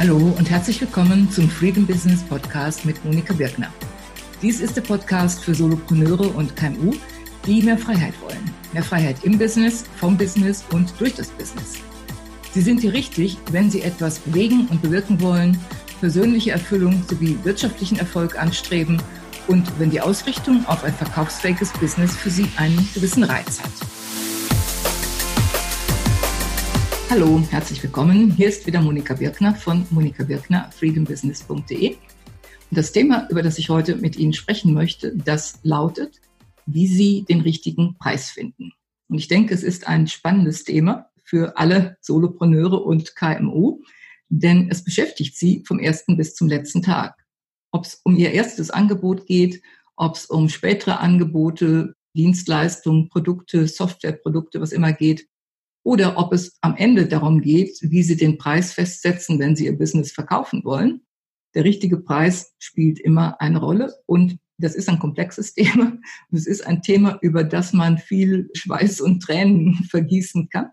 Hallo 0.00 0.34
und 0.38 0.48
herzlich 0.48 0.80
willkommen 0.80 1.30
zum 1.30 1.50
Freedom 1.50 1.86
Business 1.86 2.22
Podcast 2.22 2.86
mit 2.86 3.04
Monika 3.04 3.34
Birkner. 3.34 3.70
Dies 4.40 4.62
ist 4.62 4.74
der 4.74 4.80
Podcast 4.80 5.44
für 5.44 5.54
Solopreneure 5.54 6.34
und 6.36 6.56
KMU, 6.56 6.94
die 7.44 7.60
mehr 7.60 7.76
Freiheit 7.76 8.14
wollen. 8.22 8.50
Mehr 8.72 8.82
Freiheit 8.82 9.22
im 9.24 9.36
Business, 9.36 9.84
vom 9.96 10.16
Business 10.16 10.64
und 10.72 10.98
durch 10.98 11.16
das 11.16 11.28
Business. 11.28 11.74
Sie 12.54 12.62
sind 12.62 12.80
hier 12.80 12.94
richtig, 12.94 13.36
wenn 13.50 13.70
Sie 13.70 13.82
etwas 13.82 14.20
bewegen 14.20 14.68
und 14.70 14.80
bewirken 14.80 15.20
wollen, 15.20 15.58
persönliche 16.00 16.52
Erfüllung 16.52 17.04
sowie 17.06 17.36
wirtschaftlichen 17.42 17.98
Erfolg 17.98 18.40
anstreben 18.40 19.02
und 19.48 19.70
wenn 19.78 19.90
die 19.90 20.00
Ausrichtung 20.00 20.64
auf 20.64 20.82
ein 20.82 20.94
verkaufsfähiges 20.94 21.74
Business 21.74 22.16
für 22.16 22.30
Sie 22.30 22.46
einen 22.56 22.88
gewissen 22.94 23.22
Reiz 23.22 23.60
hat. 23.60 23.99
Hallo, 27.10 27.42
herzlich 27.50 27.82
willkommen. 27.82 28.30
Hier 28.30 28.46
ist 28.46 28.68
wieder 28.68 28.80
Monika 28.80 29.14
Birkner 29.14 29.56
von 29.56 29.84
Monika 29.90 30.22
Birkner, 30.22 30.70
freedombusiness.de. 30.70 31.94
Und 31.94 31.98
das 32.70 32.92
Thema, 32.92 33.26
über 33.30 33.42
das 33.42 33.58
ich 33.58 33.68
heute 33.68 33.96
mit 33.96 34.14
Ihnen 34.14 34.32
sprechen 34.32 34.72
möchte, 34.72 35.16
das 35.16 35.58
lautet, 35.64 36.20
wie 36.66 36.86
Sie 36.86 37.24
den 37.28 37.40
richtigen 37.40 37.98
Preis 37.98 38.30
finden. 38.30 38.70
Und 39.08 39.18
ich 39.18 39.26
denke, 39.26 39.52
es 39.52 39.64
ist 39.64 39.88
ein 39.88 40.06
spannendes 40.06 40.62
Thema 40.62 41.10
für 41.24 41.58
alle 41.58 41.96
Solopreneure 42.00 42.80
und 42.80 43.16
KMU, 43.16 43.82
denn 44.28 44.68
es 44.70 44.84
beschäftigt 44.84 45.36
Sie 45.36 45.64
vom 45.66 45.80
ersten 45.80 46.16
bis 46.16 46.36
zum 46.36 46.46
letzten 46.46 46.80
Tag. 46.80 47.16
Ob 47.72 47.86
es 47.86 48.00
um 48.04 48.14
Ihr 48.14 48.30
erstes 48.30 48.70
Angebot 48.70 49.26
geht, 49.26 49.60
ob 49.96 50.14
es 50.14 50.26
um 50.26 50.48
spätere 50.48 51.00
Angebote, 51.00 51.96
Dienstleistungen, 52.14 53.08
Produkte, 53.08 53.66
Softwareprodukte, 53.66 54.60
was 54.60 54.70
immer 54.70 54.92
geht, 54.92 55.26
oder 55.82 56.18
ob 56.18 56.32
es 56.32 56.58
am 56.60 56.76
Ende 56.76 57.06
darum 57.06 57.40
geht, 57.40 57.78
wie 57.82 58.02
Sie 58.02 58.16
den 58.16 58.38
Preis 58.38 58.72
festsetzen, 58.72 59.38
wenn 59.38 59.56
Sie 59.56 59.66
Ihr 59.66 59.78
Business 59.78 60.12
verkaufen 60.12 60.64
wollen. 60.64 61.02
Der 61.54 61.64
richtige 61.64 61.98
Preis 61.98 62.54
spielt 62.58 63.00
immer 63.00 63.40
eine 63.40 63.58
Rolle 63.58 63.94
und 64.06 64.38
das 64.58 64.74
ist 64.74 64.88
ein 64.88 64.98
komplexes 64.98 65.54
Thema. 65.54 65.96
Es 66.30 66.46
ist 66.46 66.66
ein 66.66 66.82
Thema, 66.82 67.18
über 67.22 67.44
das 67.44 67.72
man 67.72 67.98
viel 67.98 68.50
Schweiß 68.54 69.00
und 69.00 69.20
Tränen 69.22 69.74
vergießen 69.90 70.48
kann. 70.48 70.70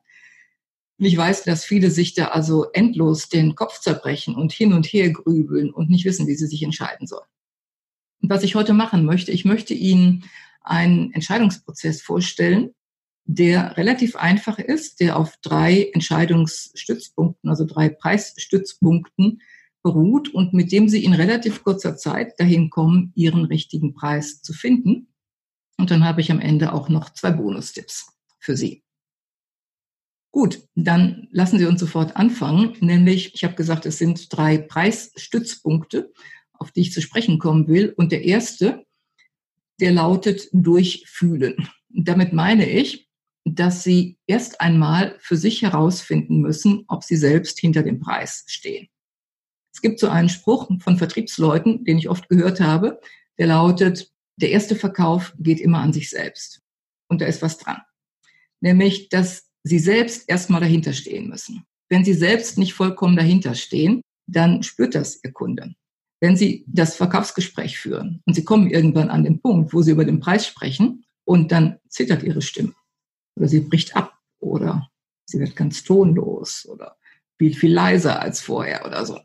Ich 0.99 1.15
weiß, 1.15 1.43
dass 1.43 1.63
viele 1.63 1.91
sich 1.91 2.15
da 2.15 2.29
also 2.29 2.71
endlos 2.73 3.29
den 3.29 3.53
Kopf 3.53 3.79
zerbrechen 3.79 4.35
und 4.35 4.51
hin 4.51 4.73
und 4.73 4.87
her 4.87 5.11
grübeln 5.11 5.71
und 5.71 5.89
nicht 5.89 6.05
wissen, 6.05 6.25
wie 6.27 6.35
sie 6.35 6.47
sich 6.47 6.63
entscheiden 6.63 7.05
sollen. 7.05 7.27
Und 8.21 8.31
was 8.31 8.43
ich 8.43 8.55
heute 8.55 8.73
machen 8.73 9.05
möchte, 9.05 9.31
ich 9.31 9.45
möchte 9.45 9.75
Ihnen 9.75 10.23
einen 10.61 11.13
Entscheidungsprozess 11.13 12.01
vorstellen, 12.01 12.71
der 13.27 13.75
relativ 13.75 14.15
einfach 14.15 14.57
ist, 14.57 15.01
der 15.01 15.17
auf 15.17 15.35
drei 15.41 15.89
Entscheidungsstützpunkten, 15.93 17.49
also 17.49 17.65
drei 17.65 17.89
Preisstützpunkten 17.89 19.41
beruht 19.83 20.33
und 20.33 20.53
mit 20.53 20.71
dem 20.71 20.87
Sie 20.87 21.03
in 21.03 21.13
relativ 21.13 21.63
kurzer 21.63 21.97
Zeit 21.97 22.39
dahin 22.39 22.69
kommen, 22.69 23.11
Ihren 23.15 23.45
richtigen 23.45 23.93
Preis 23.93 24.41
zu 24.41 24.53
finden. 24.53 25.09
Und 25.77 25.91
dann 25.91 26.05
habe 26.05 26.21
ich 26.21 26.31
am 26.31 26.39
Ende 26.39 26.71
auch 26.73 26.87
noch 26.87 27.11
zwei 27.11 27.31
Bonustipps 27.31 28.07
für 28.39 28.55
Sie. 28.55 28.83
Gut, 30.31 30.63
dann 30.75 31.27
lassen 31.31 31.59
Sie 31.59 31.65
uns 31.65 31.81
sofort 31.81 32.15
anfangen. 32.15 32.77
Nämlich, 32.79 33.35
ich 33.35 33.43
habe 33.43 33.55
gesagt, 33.55 33.85
es 33.85 33.97
sind 33.97 34.31
drei 34.35 34.57
Preisstützpunkte, 34.57 36.13
auf 36.53 36.71
die 36.71 36.81
ich 36.81 36.93
zu 36.93 37.01
sprechen 37.01 37.39
kommen 37.39 37.67
will. 37.67 37.93
Und 37.97 38.13
der 38.13 38.23
erste, 38.23 38.85
der 39.81 39.91
lautet 39.91 40.47
durchfühlen. 40.53 41.69
Damit 41.89 42.33
meine 42.33 42.69
ich, 42.69 43.06
dass 43.55 43.83
sie 43.83 44.17
erst 44.27 44.61
einmal 44.61 45.15
für 45.19 45.37
sich 45.37 45.61
herausfinden 45.61 46.41
müssen, 46.41 46.85
ob 46.87 47.03
sie 47.03 47.15
selbst 47.15 47.59
hinter 47.59 47.83
dem 47.83 47.99
Preis 47.99 48.43
stehen. 48.47 48.87
Es 49.73 49.81
gibt 49.81 49.99
so 49.99 50.09
einen 50.09 50.29
Spruch 50.29 50.69
von 50.79 50.97
Vertriebsleuten, 50.97 51.85
den 51.85 51.97
ich 51.97 52.09
oft 52.09 52.29
gehört 52.29 52.59
habe, 52.59 52.99
der 53.37 53.47
lautet, 53.47 54.11
der 54.37 54.51
erste 54.51 54.75
Verkauf 54.75 55.33
geht 55.37 55.59
immer 55.59 55.79
an 55.79 55.93
sich 55.93 56.09
selbst. 56.09 56.61
Und 57.07 57.21
da 57.21 57.25
ist 57.25 57.41
was 57.41 57.57
dran. 57.57 57.81
Nämlich, 58.59 59.09
dass 59.09 59.49
sie 59.63 59.79
selbst 59.79 60.27
erstmal 60.27 60.61
dahinter 60.61 60.93
stehen 60.93 61.29
müssen. 61.29 61.63
Wenn 61.89 62.03
sie 62.03 62.13
selbst 62.13 62.57
nicht 62.57 62.73
vollkommen 62.73 63.15
dahinter 63.15 63.55
stehen, 63.55 64.01
dann 64.25 64.63
spürt 64.63 64.95
das 64.95 65.23
ihr 65.23 65.31
Kunde. 65.31 65.75
Wenn 66.19 66.35
sie 66.35 66.65
das 66.67 66.95
Verkaufsgespräch 66.95 67.77
führen 67.77 68.21
und 68.25 68.33
sie 68.33 68.43
kommen 68.43 68.69
irgendwann 68.69 69.09
an 69.09 69.23
den 69.23 69.39
Punkt, 69.39 69.73
wo 69.73 69.81
sie 69.83 69.91
über 69.91 70.05
den 70.05 70.19
Preis 70.19 70.47
sprechen 70.47 71.05
und 71.23 71.51
dann 71.51 71.77
zittert 71.87 72.23
ihre 72.23 72.41
Stimme 72.41 72.73
oder 73.37 73.47
sie 73.47 73.61
bricht 73.61 73.95
ab 73.95 74.13
oder 74.39 74.89
sie 75.25 75.39
wird 75.39 75.55
ganz 75.55 75.83
tonlos 75.83 76.67
oder 76.69 76.97
viel, 77.37 77.53
viel 77.53 77.73
leiser 77.73 78.21
als 78.21 78.41
vorher 78.41 78.85
oder 78.85 79.05
so. 79.05 79.19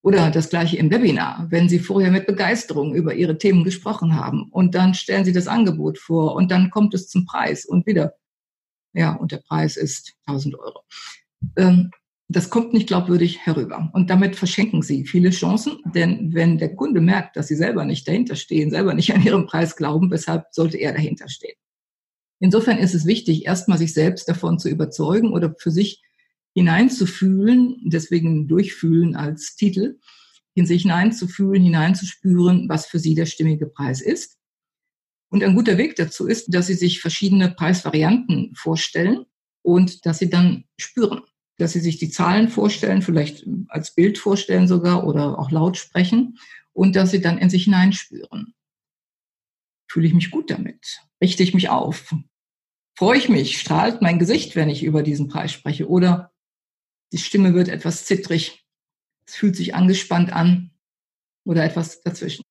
Oder 0.00 0.30
das 0.30 0.48
gleiche 0.48 0.76
im 0.76 0.90
Webinar, 0.90 1.48
wenn 1.50 1.68
Sie 1.68 1.80
vorher 1.80 2.10
mit 2.10 2.26
Begeisterung 2.26 2.94
über 2.94 3.14
Ihre 3.14 3.36
Themen 3.36 3.64
gesprochen 3.64 4.14
haben 4.14 4.48
und 4.50 4.74
dann 4.74 4.94
stellen 4.94 5.24
Sie 5.24 5.32
das 5.32 5.48
Angebot 5.48 5.98
vor 5.98 6.36
und 6.36 6.50
dann 6.50 6.70
kommt 6.70 6.94
es 6.94 7.08
zum 7.08 7.26
Preis 7.26 7.64
und 7.64 7.84
wieder, 7.84 8.14
ja, 8.94 9.12
und 9.14 9.32
der 9.32 9.38
Preis 9.38 9.76
ist 9.76 10.14
1000 10.26 10.54
Euro. 10.58 10.82
Ähm, 11.56 11.90
das 12.28 12.50
kommt 12.50 12.74
nicht 12.74 12.86
glaubwürdig 12.86 13.44
herüber. 13.44 13.90
Und 13.92 14.10
damit 14.10 14.36
verschenken 14.36 14.82
Sie 14.82 15.04
viele 15.04 15.30
Chancen, 15.30 15.78
denn 15.94 16.32
wenn 16.32 16.58
der 16.58 16.76
Kunde 16.76 17.00
merkt, 17.00 17.36
dass 17.36 17.48
Sie 17.48 17.56
selber 17.56 17.84
nicht 17.84 18.06
dahinter 18.06 18.36
stehen, 18.36 18.70
selber 18.70 18.94
nicht 18.94 19.12
an 19.12 19.22
Ihrem 19.24 19.46
Preis 19.46 19.76
glauben, 19.76 20.10
weshalb 20.10 20.46
sollte 20.52 20.76
er 20.76 20.92
dahinter 20.92 21.28
stehen? 21.28 21.56
Insofern 22.40 22.78
ist 22.78 22.94
es 22.94 23.06
wichtig, 23.06 23.46
erstmal 23.46 23.78
sich 23.78 23.92
selbst 23.92 24.28
davon 24.28 24.58
zu 24.58 24.68
überzeugen 24.68 25.32
oder 25.32 25.54
für 25.58 25.70
sich 25.70 26.02
hineinzufühlen, 26.54 27.80
deswegen 27.84 28.48
durchfühlen 28.48 29.16
als 29.16 29.56
Titel, 29.56 29.98
in 30.54 30.66
sich 30.66 30.82
hineinzufühlen, 30.82 31.62
hineinzuspüren, 31.62 32.68
was 32.68 32.86
für 32.86 32.98
sie 32.98 33.14
der 33.14 33.26
stimmige 33.26 33.66
Preis 33.66 34.00
ist. 34.00 34.38
Und 35.30 35.44
ein 35.44 35.54
guter 35.54 35.78
Weg 35.78 35.96
dazu 35.96 36.26
ist, 36.26 36.54
dass 36.54 36.66
sie 36.68 36.74
sich 36.74 37.00
verschiedene 37.00 37.50
Preisvarianten 37.50 38.54
vorstellen 38.54 39.26
und 39.62 40.06
dass 40.06 40.18
sie 40.18 40.30
dann 40.30 40.64
spüren, 40.78 41.20
dass 41.58 41.72
sie 41.72 41.80
sich 41.80 41.98
die 41.98 42.10
Zahlen 42.10 42.48
vorstellen, 42.48 43.02
vielleicht 43.02 43.46
als 43.68 43.94
Bild 43.94 44.16
vorstellen 44.16 44.66
sogar 44.66 45.06
oder 45.06 45.38
auch 45.38 45.50
laut 45.50 45.76
sprechen 45.76 46.38
und 46.72 46.96
dass 46.96 47.10
sie 47.10 47.20
dann 47.20 47.38
in 47.38 47.50
sich 47.50 47.64
hineinspüren. 47.64 48.54
Fühle 49.88 50.06
ich 50.06 50.14
mich 50.14 50.30
gut 50.30 50.50
damit? 50.50 51.00
Richte 51.22 51.42
ich 51.42 51.54
mich 51.54 51.68
auf? 51.70 52.14
Freue 52.96 53.18
ich 53.18 53.28
mich? 53.28 53.58
Strahlt 53.58 54.02
mein 54.02 54.18
Gesicht, 54.18 54.54
wenn 54.56 54.68
ich 54.68 54.82
über 54.82 55.02
diesen 55.02 55.28
Preis 55.28 55.52
spreche? 55.52 55.88
Oder 55.88 56.32
die 57.12 57.18
Stimme 57.18 57.54
wird 57.54 57.68
etwas 57.68 58.04
zittrig? 58.04 58.64
Es 59.26 59.36
fühlt 59.36 59.56
sich 59.56 59.74
angespannt 59.74 60.32
an 60.32 60.72
oder 61.44 61.64
etwas 61.64 62.02
dazwischen. 62.02 62.42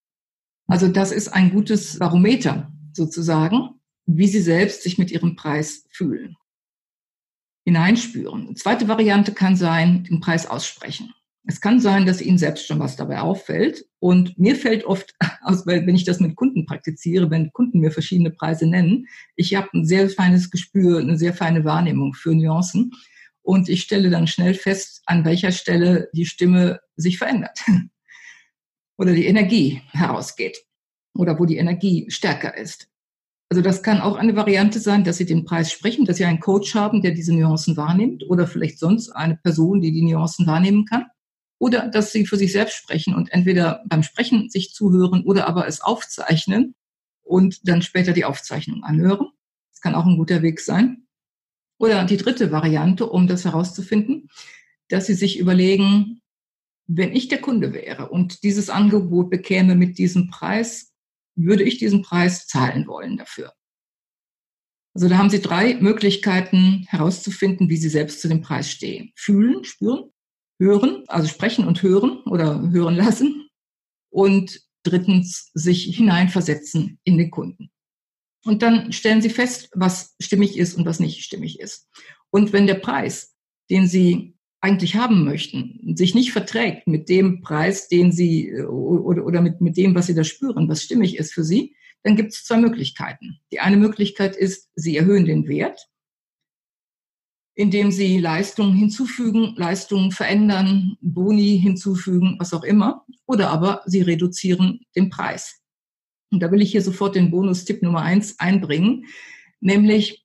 Also 0.68 0.88
das 0.88 1.12
ist 1.12 1.30
ein 1.30 1.52
gutes 1.52 2.00
Barometer 2.00 2.72
sozusagen, 2.94 3.80
wie 4.06 4.28
Sie 4.28 4.42
selbst 4.42 4.84
sich 4.84 4.98
mit 4.98 5.12
Ihrem 5.12 5.36
Preis 5.36 5.86
fühlen. 5.90 6.36
Hineinspüren. 7.66 8.56
zweite 8.56 8.88
Variante 8.88 9.34
kann 9.34 9.56
sein, 9.56 10.06
den 10.06 10.22
Preis 10.22 10.46
aussprechen. 10.46 11.14
Es 11.50 11.62
kann 11.62 11.80
sein, 11.80 12.06
dass 12.06 12.22
Ihnen 12.22 12.38
selbst 12.38 12.68
schon 12.68 12.80
was 12.80 12.97
dabei 12.97 13.22
auffällt. 13.22 13.85
Und 14.00 14.38
mir 14.38 14.58
fällt 14.58 14.84
oft 14.84 15.16
aus, 15.41 15.66
weil 15.66 15.88
wenn 15.88 15.96
ich 15.96 16.03
das 16.03 16.19
mit 16.19 16.35
Kunden 16.35 16.66
praktiziere, 16.66 17.31
wenn 17.31 17.53
Kunden 17.53 17.80
mir 17.80 17.91
verschiedene 17.91 18.31
Preise 18.31 18.68
nennen, 18.68 19.08
ich 19.38 19.56
habe 19.56 19.69
ein 19.74 19.86
sehr 19.86 20.09
feines 20.09 20.52
Gespür, 20.52 21.00
eine 21.00 21.18
sehr 21.18 21.34
feine 21.34 21.63
Wahrnehmung 21.63 22.13
für 22.13 22.36
Nuancen. 22.36 22.91
Und 23.41 23.69
ich 23.69 23.81
stelle 23.84 24.09
dann 24.09 24.28
schnell 24.28 24.56
fest, 24.56 25.02
an 25.06 25.24
welcher 25.24 25.53
Stelle 25.53 26.09
die 26.12 26.25
Stimme 26.25 26.81
sich 26.97 27.18
verändert 27.18 27.57
oder 28.97 29.13
die 29.13 29.25
Energie 29.25 29.81
herausgeht 29.91 30.57
oder 31.16 31.40
wo 31.40 31.46
die 31.46 31.56
Energie 31.56 32.07
stärker 32.09 32.57
ist. 32.57 32.90
Also 33.50 33.62
das 33.62 33.81
kann 33.81 34.02
auch 34.02 34.18
eine 34.18 34.36
Variante 34.36 34.81
sein, 34.81 35.06
dass 35.06 35.16
Sie 35.16 35.25
den 35.25 35.46
Preis 35.46 35.72
sprechen, 35.72 36.03
dass 36.03 36.18
Sie 36.18 36.25
einen 36.25 36.41
Coach 36.41 36.75
haben, 36.75 37.02
der 37.02 37.12
diese 37.12 37.34
Nuancen 37.34 37.77
wahrnimmt 37.77 38.25
oder 38.30 38.45
vielleicht 38.48 38.80
sonst 38.80 39.12
eine 39.12 39.38
Person, 39.38 39.80
die 39.80 39.94
die 39.94 40.01
Nuancen 40.01 40.45
wahrnehmen 40.45 40.83
kann 40.83 41.06
oder 41.59 41.88
dass 41.88 42.12
sie 42.12 42.25
für 42.25 42.38
sich 42.38 42.51
selbst 42.51 42.75
sprechen 42.75 43.15
und 43.15 43.31
entweder 43.31 43.83
beim 43.88 44.04
Sprechen 44.04 44.50
sich 44.50 44.74
zuhören 44.74 45.24
oder 45.24 45.48
aber 45.48 45.68
es 45.68 45.81
aufzeichnen 45.81 46.75
und 47.24 47.68
dann 47.68 47.81
später 47.81 48.13
die 48.13 48.25
Aufzeichnung 48.25 48.83
anhören. 48.83 49.27
Das 49.71 49.81
kann 49.81 49.95
auch 49.95 50.06
ein 50.06 50.18
guter 50.18 50.42
Weg 50.42 50.59
sein. 50.59 51.07
Oder 51.80 52.06
die 52.06 52.18
dritte 52.18 52.51
Variante, 52.51 53.07
um 53.07 53.27
das 53.27 53.45
herauszufinden, 53.45 54.30
dass 54.89 55.06
sie 55.06 55.13
sich 55.13 55.38
überlegen, 55.38 56.21
wenn 56.88 57.15
ich 57.15 57.27
der 57.27 57.42
Kunde 57.42 57.74
wäre 57.74 58.09
und 58.09 58.44
dieses 58.44 58.69
Angebot 58.69 59.30
bekäme 59.30 59.75
mit 59.75 59.98
diesem 59.98 60.30
Preis, 60.30 60.94
würde 61.36 61.63
ich 61.63 61.77
diesen 61.77 62.01
Preis 62.01 62.48
zahlen 62.48 62.88
wollen 62.88 63.18
dafür. 63.18 63.54
Also 64.95 65.09
da 65.09 65.19
haben 65.19 65.30
Sie 65.30 65.42
drei 65.42 65.75
Möglichkeiten 65.75 66.88
herauszufinden, 66.88 67.69
wie 67.69 67.77
Sie 67.77 67.89
selbst 67.89 68.19
zu 68.19 68.27
dem 68.27 68.42
Preis 68.42 68.71
stehen. 68.71 69.12
Fühlen, 69.15 69.63
spüren, 69.63 70.09
hören, 70.59 71.04
also 71.07 71.27
sprechen 71.27 71.68
und 71.68 71.81
hören 71.83 72.19
oder 72.25 72.69
hören 72.71 72.95
lassen. 72.95 73.50
Und 74.09 74.62
drittens 74.83 75.51
sich 75.54 75.95
hineinversetzen 75.95 77.00
in 77.04 77.18
den 77.18 77.30
Kunden. 77.30 77.69
Und 78.45 78.62
dann 78.62 78.94
stellen 78.94 79.21
Sie 79.21 79.30
fest, 79.30 79.69
was 79.74 80.15
stimmig 80.21 80.57
ist 80.57 80.75
und 80.77 80.86
was 80.86 81.00
nicht 81.00 81.24
stimmig 81.24 81.59
ist. 81.59 81.89
Und 82.30 82.54
wenn 82.54 82.68
der 82.68 82.75
Preis, 82.75 83.36
den 83.69 83.88
Sie 83.88 84.36
eigentlich 84.62 84.95
haben 84.95 85.25
möchten, 85.25 85.95
sich 85.95 86.15
nicht 86.15 86.31
verträgt 86.31 86.88
mit 86.88 87.09
dem 87.09 87.42
Preis, 87.42 87.89
den 87.89 88.12
Sie 88.12 88.54
oder, 88.63 89.25
oder 89.25 89.42
mit, 89.42 89.59
mit 89.59 89.75
dem, 89.77 89.94
was 89.95 90.07
Sie 90.07 90.15
da 90.15 90.24
spüren, 90.24 90.69
was 90.69 90.83
stimmig 90.83 91.18
ist 91.18 91.33
für 91.33 91.44
Sie, 91.44 91.75
dann 92.04 92.15
gibt 92.15 92.31
es 92.31 92.45
zwei 92.45 92.57
Möglichkeiten. 92.57 93.39
Die 93.51 93.59
eine 93.59 93.77
Möglichkeit 93.77 94.36
ist, 94.36 94.69
Sie 94.75 94.95
erhöhen 94.95 95.25
den 95.25 95.48
Wert, 95.48 95.89
indem 97.57 97.92
Sie 97.92 98.19
Leistungen 98.19 98.75
hinzufügen, 98.75 99.56
Leistungen 99.57 100.12
verändern, 100.12 100.95
Boni 101.01 101.59
hinzufügen, 101.59 102.36
was 102.38 102.54
auch 102.54 102.63
immer, 102.63 103.04
oder 103.25 103.50
aber 103.50 103.81
Sie 103.88 104.01
reduzieren 104.01 104.81
den 104.95 105.09
Preis. 105.09 105.59
Und 106.31 106.44
da 106.44 106.51
will 106.51 106.62
ich 106.62 106.71
hier 106.71 106.83
sofort 106.83 107.15
den 107.15 107.31
Bonustipp 107.31 107.81
Nummer 107.81 108.04
eins 108.04 108.39
einbringen, 108.39 109.06
nämlich 109.59 110.24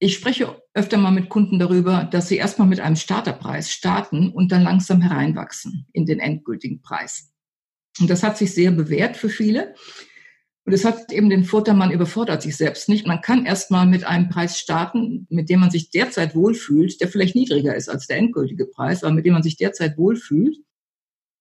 ich 0.00 0.14
spreche 0.14 0.60
öfter 0.74 0.96
mal 0.96 1.10
mit 1.12 1.28
Kunden 1.28 1.58
darüber, 1.58 2.04
dass 2.04 2.28
sie 2.28 2.36
erstmal 2.36 2.68
mit 2.68 2.80
einem 2.80 2.96
Starterpreis 2.96 3.70
starten 3.70 4.30
und 4.30 4.50
dann 4.52 4.62
langsam 4.62 5.00
hereinwachsen 5.00 5.86
in 5.92 6.06
den 6.06 6.20
endgültigen 6.20 6.82
Preis. 6.82 7.32
Und 8.00 8.10
das 8.10 8.22
hat 8.22 8.36
sich 8.38 8.54
sehr 8.54 8.70
bewährt 8.70 9.16
für 9.16 9.28
viele. 9.28 9.74
Und 10.68 10.74
es 10.74 10.84
hat 10.84 11.10
eben 11.12 11.30
den 11.30 11.44
Vorteil, 11.44 11.72
man 11.72 11.90
überfordert 11.90 12.42
sich 12.42 12.54
selbst 12.54 12.90
nicht. 12.90 13.06
Man 13.06 13.22
kann 13.22 13.46
erstmal 13.46 13.86
mit 13.86 14.04
einem 14.04 14.28
Preis 14.28 14.58
starten, 14.58 15.26
mit 15.30 15.48
dem 15.48 15.60
man 15.60 15.70
sich 15.70 15.88
derzeit 15.88 16.34
wohlfühlt, 16.34 17.00
der 17.00 17.08
vielleicht 17.08 17.34
niedriger 17.34 17.74
ist 17.74 17.88
als 17.88 18.06
der 18.06 18.18
endgültige 18.18 18.66
Preis, 18.66 19.02
aber 19.02 19.14
mit 19.14 19.24
dem 19.24 19.32
man 19.32 19.42
sich 19.42 19.56
derzeit 19.56 19.96
wohlfühlt 19.96 20.58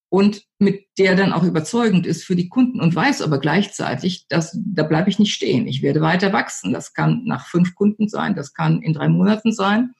und 0.08 0.46
mit 0.60 0.86
der 0.98 1.18
dann 1.18 1.34
auch 1.34 1.44
überzeugend 1.44 2.08
ist 2.08 2.24
für 2.24 2.38
die 2.38 2.48
Kunden 2.48 2.80
und 2.80 2.96
weiß 2.96 3.22
aber 3.22 3.40
gleichzeitig, 3.40 4.30
dass 4.30 4.58
da 4.64 4.84
bleibe 4.84 5.10
ich 5.10 5.20
nicht 5.20 5.34
stehen. 5.34 5.68
Ich 5.68 5.82
werde 5.82 6.00
weiter 6.00 6.32
wachsen. 6.32 6.72
Das 6.72 6.94
kann 6.94 7.26
nach 7.26 7.48
fünf 7.48 7.76
Kunden 7.76 8.08
sein, 8.08 8.34
das 8.34 8.54
kann 8.54 8.82
in 8.82 8.94
drei 8.94 9.10
Monaten 9.10 9.52
sein. 9.52 9.92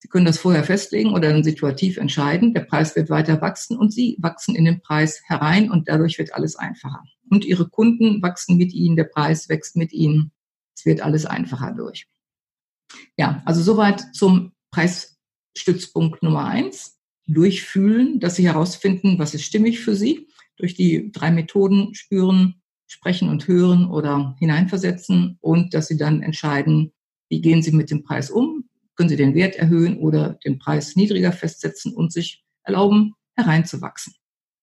Sie 0.00 0.08
können 0.08 0.26
das 0.26 0.38
vorher 0.38 0.62
festlegen 0.62 1.12
oder 1.12 1.32
dann 1.32 1.42
situativ 1.42 1.96
entscheiden. 1.96 2.54
Der 2.54 2.60
Preis 2.60 2.94
wird 2.94 3.10
weiter 3.10 3.40
wachsen 3.40 3.76
und 3.76 3.92
Sie 3.92 4.16
wachsen 4.20 4.54
in 4.54 4.64
den 4.64 4.80
Preis 4.80 5.22
herein 5.24 5.70
und 5.70 5.88
dadurch 5.88 6.18
wird 6.18 6.34
alles 6.34 6.56
einfacher. 6.56 7.02
Und 7.30 7.44
Ihre 7.44 7.68
Kunden 7.68 8.22
wachsen 8.22 8.56
mit 8.56 8.72
Ihnen, 8.72 8.96
der 8.96 9.04
Preis 9.04 9.48
wächst 9.48 9.76
mit 9.76 9.92
Ihnen. 9.92 10.30
Es 10.76 10.86
wird 10.86 11.00
alles 11.00 11.26
einfacher 11.26 11.72
durch. 11.72 12.06
Ja, 13.16 13.42
also 13.44 13.62
soweit 13.62 14.14
zum 14.14 14.52
Preisstützpunkt 14.70 16.22
Nummer 16.22 16.46
eins 16.46 16.98
durchfühlen, 17.26 18.20
dass 18.20 18.36
sie 18.36 18.46
herausfinden, 18.46 19.18
was 19.18 19.34
ist 19.34 19.44
stimmig 19.44 19.80
für 19.80 19.94
sie. 19.94 20.28
Durch 20.56 20.74
die 20.74 21.12
drei 21.12 21.30
Methoden 21.30 21.94
spüren, 21.94 22.62
sprechen 22.86 23.28
und 23.28 23.46
hören 23.46 23.90
oder 23.90 24.34
hineinversetzen 24.38 25.38
und 25.40 25.74
dass 25.74 25.88
sie 25.88 25.96
dann 25.96 26.22
entscheiden, 26.22 26.92
wie 27.28 27.40
gehen 27.40 27.62
sie 27.62 27.72
mit 27.72 27.90
dem 27.90 28.02
Preis 28.02 28.30
um, 28.30 28.67
können 28.98 29.08
sie 29.08 29.16
den 29.16 29.34
Wert 29.34 29.56
erhöhen 29.56 29.96
oder 29.98 30.38
den 30.44 30.58
Preis 30.58 30.96
niedriger 30.96 31.32
festsetzen 31.32 31.94
und 31.94 32.12
sich 32.12 32.44
erlauben, 32.64 33.14
hereinzuwachsen. 33.36 34.12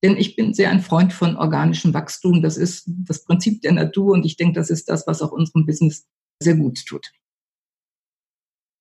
Denn 0.03 0.17
ich 0.17 0.35
bin 0.35 0.53
sehr 0.53 0.69
ein 0.69 0.81
Freund 0.81 1.13
von 1.13 1.35
organischem 1.37 1.95
Wachstum. 1.95 2.43
Das 2.43 2.57
ist 2.57 2.83
das 2.87 3.23
Prinzip 3.23 3.61
der 3.61 3.71
Natur 3.71 4.13
und 4.13 4.25
ich 4.25 4.37
denke, 4.37 4.59
das 4.59 4.69
ist 4.69 4.89
das, 4.89 5.07
was 5.07 5.23
auch 5.23 5.31
unserem 5.31 5.65
Business 5.65 6.05
sehr 6.39 6.55
gut 6.55 6.85
tut. 6.85 7.11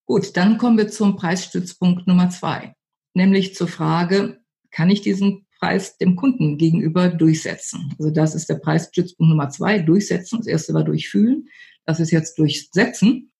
Gut, 0.05 0.37
dann 0.37 0.59
kommen 0.59 0.77
wir 0.77 0.89
zum 0.89 1.15
Preisstützpunkt 1.15 2.05
Nummer 2.05 2.29
zwei 2.29 2.75
nämlich 3.15 3.55
zur 3.55 3.67
Frage, 3.67 4.39
kann 4.69 4.89
ich 4.89 5.01
diesen 5.01 5.47
Preis 5.59 5.97
dem 5.97 6.15
Kunden 6.15 6.57
gegenüber 6.57 7.09
durchsetzen? 7.09 7.93
Also 7.97 8.11
das 8.11 8.35
ist 8.35 8.49
der 8.49 8.55
Preisstützpunkt 8.55 9.29
Nummer 9.29 9.49
zwei, 9.49 9.79
durchsetzen. 9.79 10.37
Das 10.39 10.47
erste 10.47 10.73
war 10.73 10.83
durchfühlen, 10.83 11.47
das 11.85 11.99
ist 11.99 12.11
jetzt 12.11 12.37
durchsetzen. 12.37 13.31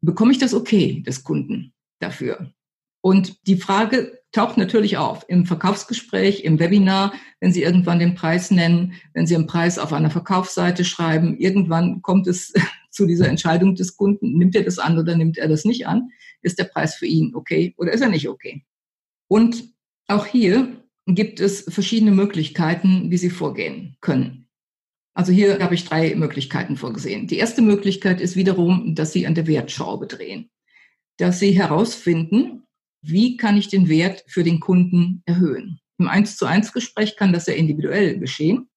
Bekomme 0.00 0.32
ich 0.32 0.38
das 0.38 0.54
okay 0.54 1.02
des 1.02 1.24
Kunden 1.24 1.72
dafür? 2.00 2.52
Und 3.00 3.46
die 3.46 3.56
Frage 3.56 4.20
taucht 4.32 4.56
natürlich 4.56 4.96
auf 4.96 5.24
im 5.28 5.46
Verkaufsgespräch, 5.46 6.44
im 6.44 6.58
Webinar, 6.58 7.12
wenn 7.40 7.52
Sie 7.52 7.62
irgendwann 7.62 7.98
den 7.98 8.14
Preis 8.14 8.50
nennen, 8.50 8.94
wenn 9.14 9.26
Sie 9.26 9.34
einen 9.34 9.46
Preis 9.46 9.78
auf 9.78 9.92
einer 9.92 10.10
Verkaufsseite 10.10 10.84
schreiben. 10.84 11.38
Irgendwann 11.38 12.02
kommt 12.02 12.26
es 12.26 12.52
zu 12.90 13.06
dieser 13.06 13.28
Entscheidung 13.28 13.74
des 13.74 13.96
Kunden, 13.96 14.36
nimmt 14.36 14.56
er 14.56 14.64
das 14.64 14.78
an 14.78 14.98
oder 14.98 15.16
nimmt 15.16 15.38
er 15.38 15.48
das 15.48 15.64
nicht 15.64 15.86
an? 15.86 16.10
Ist 16.42 16.58
der 16.58 16.64
Preis 16.64 16.96
für 16.96 17.06
ihn 17.06 17.34
okay 17.34 17.74
oder 17.78 17.92
ist 17.92 18.00
er 18.00 18.08
nicht 18.08 18.28
okay? 18.28 18.64
Und 19.28 19.72
auch 20.08 20.26
hier 20.26 20.82
gibt 21.06 21.40
es 21.40 21.62
verschiedene 21.62 22.10
Möglichkeiten, 22.10 23.10
wie 23.10 23.16
Sie 23.16 23.30
vorgehen 23.30 23.96
können. 24.00 24.47
Also 25.18 25.32
hier 25.32 25.58
habe 25.58 25.74
ich 25.74 25.84
drei 25.84 26.14
Möglichkeiten 26.14 26.76
vorgesehen. 26.76 27.26
Die 27.26 27.38
erste 27.38 27.60
Möglichkeit 27.60 28.20
ist 28.20 28.36
wiederum, 28.36 28.94
dass 28.94 29.12
Sie 29.12 29.26
an 29.26 29.34
der 29.34 29.48
Wertschraube 29.48 30.06
drehen. 30.06 30.48
Dass 31.16 31.40
Sie 31.40 31.50
herausfinden, 31.50 32.62
wie 33.02 33.36
kann 33.36 33.56
ich 33.56 33.66
den 33.66 33.88
Wert 33.88 34.22
für 34.28 34.44
den 34.44 34.60
Kunden 34.60 35.24
erhöhen. 35.26 35.80
Im 35.98 36.06
1 36.06 36.36
zu 36.36 36.46
1 36.46 36.72
Gespräch 36.72 37.16
kann 37.16 37.32
das 37.32 37.48
ja 37.48 37.54
individuell 37.54 38.20
geschehen. 38.20 38.68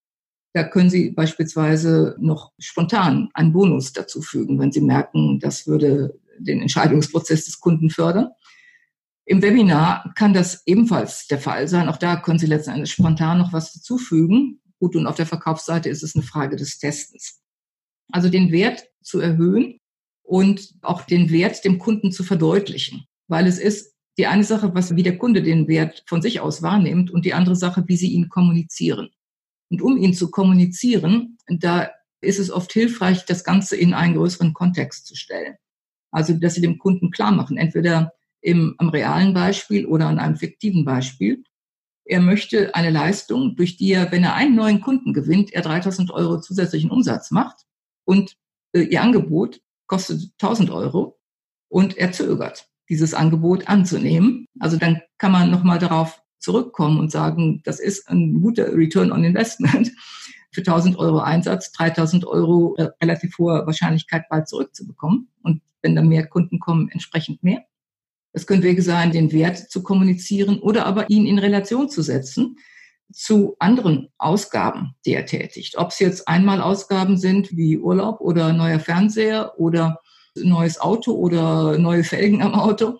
Da 0.53 0.63
können 0.63 0.89
Sie 0.89 1.11
beispielsweise 1.11 2.15
noch 2.19 2.53
spontan 2.57 3.29
einen 3.35 3.53
Bonus 3.53 3.93
dazu 3.93 4.23
fügen, 4.23 4.57
wenn 4.57 4.71
Sie 4.71 4.81
merken, 4.81 5.39
das 5.39 5.67
würde 5.67 6.19
den 6.39 6.59
Entscheidungsprozess 6.59 7.45
des 7.45 7.59
Kunden 7.59 7.91
fördern. 7.91 8.31
Im 9.25 9.43
Webinar 9.43 10.11
kann 10.15 10.33
das 10.33 10.63
ebenfalls 10.65 11.27
der 11.27 11.37
Fall 11.37 11.67
sein. 11.67 11.87
Auch 11.87 11.97
da 11.97 12.15
können 12.15 12.39
Sie 12.39 12.47
letztendlich 12.47 12.91
spontan 12.91 13.37
noch 13.37 13.53
was 13.53 13.73
dazufügen. 13.73 14.59
Gut, 14.81 14.95
und 14.95 15.05
auf 15.05 15.15
der 15.15 15.27
Verkaufsseite 15.27 15.89
ist 15.89 16.01
es 16.01 16.15
eine 16.15 16.23
Frage 16.23 16.55
des 16.55 16.79
Testens. 16.79 17.39
Also 18.11 18.29
den 18.29 18.51
Wert 18.51 18.89
zu 19.03 19.19
erhöhen 19.19 19.77
und 20.23 20.73
auch 20.81 21.03
den 21.03 21.29
Wert 21.29 21.63
dem 21.63 21.77
Kunden 21.77 22.11
zu 22.11 22.23
verdeutlichen. 22.23 23.05
Weil 23.27 23.45
es 23.45 23.59
ist 23.59 23.93
die 24.17 24.25
eine 24.25 24.43
Sache, 24.43 24.73
was, 24.73 24.95
wie 24.95 25.03
der 25.03 25.19
Kunde 25.19 25.43
den 25.43 25.67
Wert 25.67 26.03
von 26.07 26.23
sich 26.23 26.39
aus 26.39 26.63
wahrnimmt 26.63 27.11
und 27.11 27.25
die 27.25 27.35
andere 27.35 27.55
Sache, 27.55 27.83
wie 27.85 27.95
Sie 27.95 28.11
ihn 28.11 28.29
kommunizieren. 28.29 29.11
Und 29.69 29.83
um 29.83 29.97
ihn 29.97 30.15
zu 30.15 30.31
kommunizieren, 30.31 31.37
da 31.47 31.91
ist 32.19 32.39
es 32.39 32.49
oft 32.49 32.73
hilfreich, 32.73 33.23
das 33.25 33.43
Ganze 33.43 33.75
in 33.75 33.93
einen 33.93 34.15
größeren 34.15 34.53
Kontext 34.55 35.05
zu 35.05 35.15
stellen. 35.15 35.57
Also, 36.09 36.33
dass 36.33 36.55
Sie 36.55 36.61
dem 36.61 36.79
Kunden 36.79 37.11
klar 37.11 37.31
machen, 37.31 37.57
entweder 37.57 38.13
im, 38.41 38.73
am 38.79 38.89
realen 38.89 39.35
Beispiel 39.35 39.85
oder 39.85 40.07
an 40.07 40.17
einem 40.17 40.37
fiktiven 40.37 40.85
Beispiel. 40.85 41.43
Er 42.11 42.19
möchte 42.19 42.75
eine 42.75 42.89
Leistung, 42.89 43.55
durch 43.55 43.77
die 43.77 43.93
er, 43.93 44.11
wenn 44.11 44.25
er 44.25 44.35
einen 44.35 44.53
neuen 44.53 44.81
Kunden 44.81 45.13
gewinnt, 45.13 45.53
er 45.53 45.61
3000 45.61 46.11
Euro 46.11 46.41
zusätzlichen 46.41 46.91
Umsatz 46.91 47.31
macht 47.31 47.61
und 48.03 48.35
äh, 48.73 48.81
ihr 48.81 49.01
Angebot 49.01 49.61
kostet 49.87 50.29
1000 50.33 50.71
Euro 50.71 51.17
und 51.69 51.97
er 51.97 52.11
zögert, 52.11 52.67
dieses 52.89 53.13
Angebot 53.13 53.69
anzunehmen. 53.69 54.45
Also 54.59 54.75
dann 54.75 54.99
kann 55.19 55.31
man 55.31 55.51
nochmal 55.51 55.79
darauf 55.79 56.21
zurückkommen 56.37 56.99
und 56.99 57.13
sagen, 57.13 57.61
das 57.63 57.79
ist 57.79 58.09
ein 58.09 58.41
guter 58.41 58.75
Return 58.75 59.13
on 59.13 59.23
Investment 59.23 59.93
für 60.51 60.61
1000 60.61 60.97
Euro 60.97 61.19
Einsatz, 61.19 61.71
3000 61.71 62.25
Euro 62.25 62.75
äh, 62.75 62.89
relativ 63.01 63.37
hohe 63.37 63.65
Wahrscheinlichkeit 63.65 64.27
bald 64.27 64.49
zurückzubekommen. 64.49 65.29
Und 65.43 65.61
wenn 65.81 65.95
dann 65.95 66.09
mehr 66.09 66.27
Kunden 66.27 66.59
kommen, 66.59 66.89
entsprechend 66.89 67.41
mehr. 67.41 67.63
Es 68.33 68.47
können 68.47 68.63
Wege 68.63 68.81
sein, 68.81 69.11
den 69.11 69.31
Wert 69.31 69.57
zu 69.57 69.83
kommunizieren 69.83 70.59
oder 70.59 70.85
aber 70.85 71.09
ihn 71.09 71.25
in 71.25 71.39
Relation 71.39 71.89
zu 71.89 72.01
setzen 72.01 72.57
zu 73.13 73.55
anderen 73.59 74.09
Ausgaben, 74.17 74.95
die 75.05 75.13
er 75.13 75.25
tätigt. 75.25 75.77
Ob 75.77 75.91
es 75.91 75.99
jetzt 75.99 76.27
einmal 76.27 76.61
Ausgaben 76.61 77.17
sind 77.17 77.55
wie 77.55 77.77
Urlaub 77.77 78.21
oder 78.21 78.53
neuer 78.53 78.79
Fernseher 78.79 79.59
oder 79.59 79.99
neues 80.35 80.79
Auto 80.79 81.13
oder 81.13 81.77
neue 81.77 82.03
Felgen 82.03 82.41
am 82.41 82.55
Auto 82.55 82.99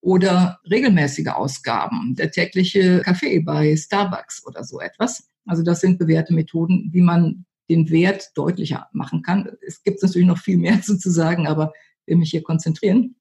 oder 0.00 0.58
regelmäßige 0.68 1.28
Ausgaben, 1.28 2.16
der 2.16 2.32
tägliche 2.32 3.00
Kaffee 3.00 3.38
bei 3.38 3.76
Starbucks 3.76 4.44
oder 4.44 4.64
so 4.64 4.80
etwas. 4.80 5.28
Also 5.46 5.62
das 5.62 5.80
sind 5.80 5.98
bewährte 5.98 6.34
Methoden, 6.34 6.90
wie 6.92 7.00
man 7.00 7.44
den 7.70 7.88
Wert 7.90 8.30
deutlicher 8.34 8.88
machen 8.92 9.22
kann. 9.22 9.48
Es 9.64 9.82
gibt 9.82 10.02
natürlich 10.02 10.26
noch 10.26 10.38
viel 10.38 10.58
mehr 10.58 10.82
zu 10.82 11.10
sagen, 11.10 11.46
aber 11.46 11.72
ich 12.04 12.12
will 12.12 12.16
mich 12.16 12.30
hier 12.30 12.42
konzentrieren. 12.42 13.14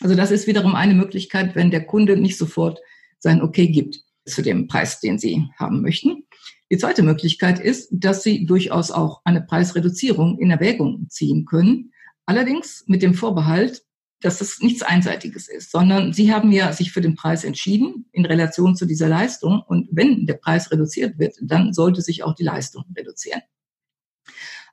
Also 0.00 0.14
das 0.14 0.30
ist 0.30 0.46
wiederum 0.46 0.74
eine 0.74 0.94
Möglichkeit, 0.94 1.54
wenn 1.54 1.70
der 1.70 1.84
Kunde 1.84 2.16
nicht 2.16 2.38
sofort 2.38 2.78
sein 3.18 3.42
Okay 3.42 3.68
gibt 3.68 4.00
zu 4.24 4.42
dem 4.42 4.68
Preis, 4.68 5.00
den 5.00 5.18
Sie 5.18 5.48
haben 5.58 5.82
möchten. 5.82 6.24
Die 6.70 6.78
zweite 6.78 7.02
Möglichkeit 7.02 7.58
ist, 7.58 7.88
dass 7.90 8.22
Sie 8.22 8.44
durchaus 8.44 8.90
auch 8.90 9.22
eine 9.24 9.40
Preisreduzierung 9.40 10.38
in 10.38 10.50
Erwägung 10.50 11.06
ziehen 11.08 11.46
können. 11.46 11.92
Allerdings 12.26 12.84
mit 12.86 13.02
dem 13.02 13.14
Vorbehalt, 13.14 13.82
dass 14.20 14.40
es 14.40 14.60
nichts 14.60 14.82
Einseitiges 14.82 15.48
ist, 15.48 15.70
sondern 15.70 16.12
Sie 16.12 16.32
haben 16.32 16.52
ja 16.52 16.72
sich 16.72 16.92
für 16.92 17.00
den 17.00 17.14
Preis 17.14 17.44
entschieden 17.44 18.06
in 18.12 18.26
Relation 18.26 18.76
zu 18.76 18.84
dieser 18.84 19.08
Leistung. 19.08 19.62
Und 19.66 19.88
wenn 19.92 20.26
der 20.26 20.34
Preis 20.34 20.70
reduziert 20.70 21.18
wird, 21.18 21.36
dann 21.40 21.72
sollte 21.72 22.02
sich 22.02 22.22
auch 22.22 22.34
die 22.34 22.44
Leistung 22.44 22.84
reduzieren. 22.96 23.40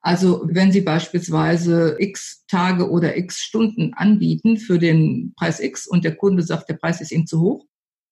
Also 0.05 0.43
wenn 0.45 0.71
Sie 0.71 0.81
beispielsweise 0.81 1.95
x 1.97 2.45
Tage 2.45 2.91
oder 2.91 3.17
x 3.17 3.39
Stunden 3.39 3.95
anbieten 3.95 4.57
für 4.57 4.77
den 4.77 5.33
Preis 5.35 5.59
X 5.59 5.87
und 5.87 6.05
der 6.05 6.15
Kunde 6.15 6.43
sagt, 6.43 6.69
der 6.69 6.75
Preis 6.75 7.01
ist 7.01 7.11
ihm 7.11 7.25
zu 7.25 7.41
hoch, 7.41 7.65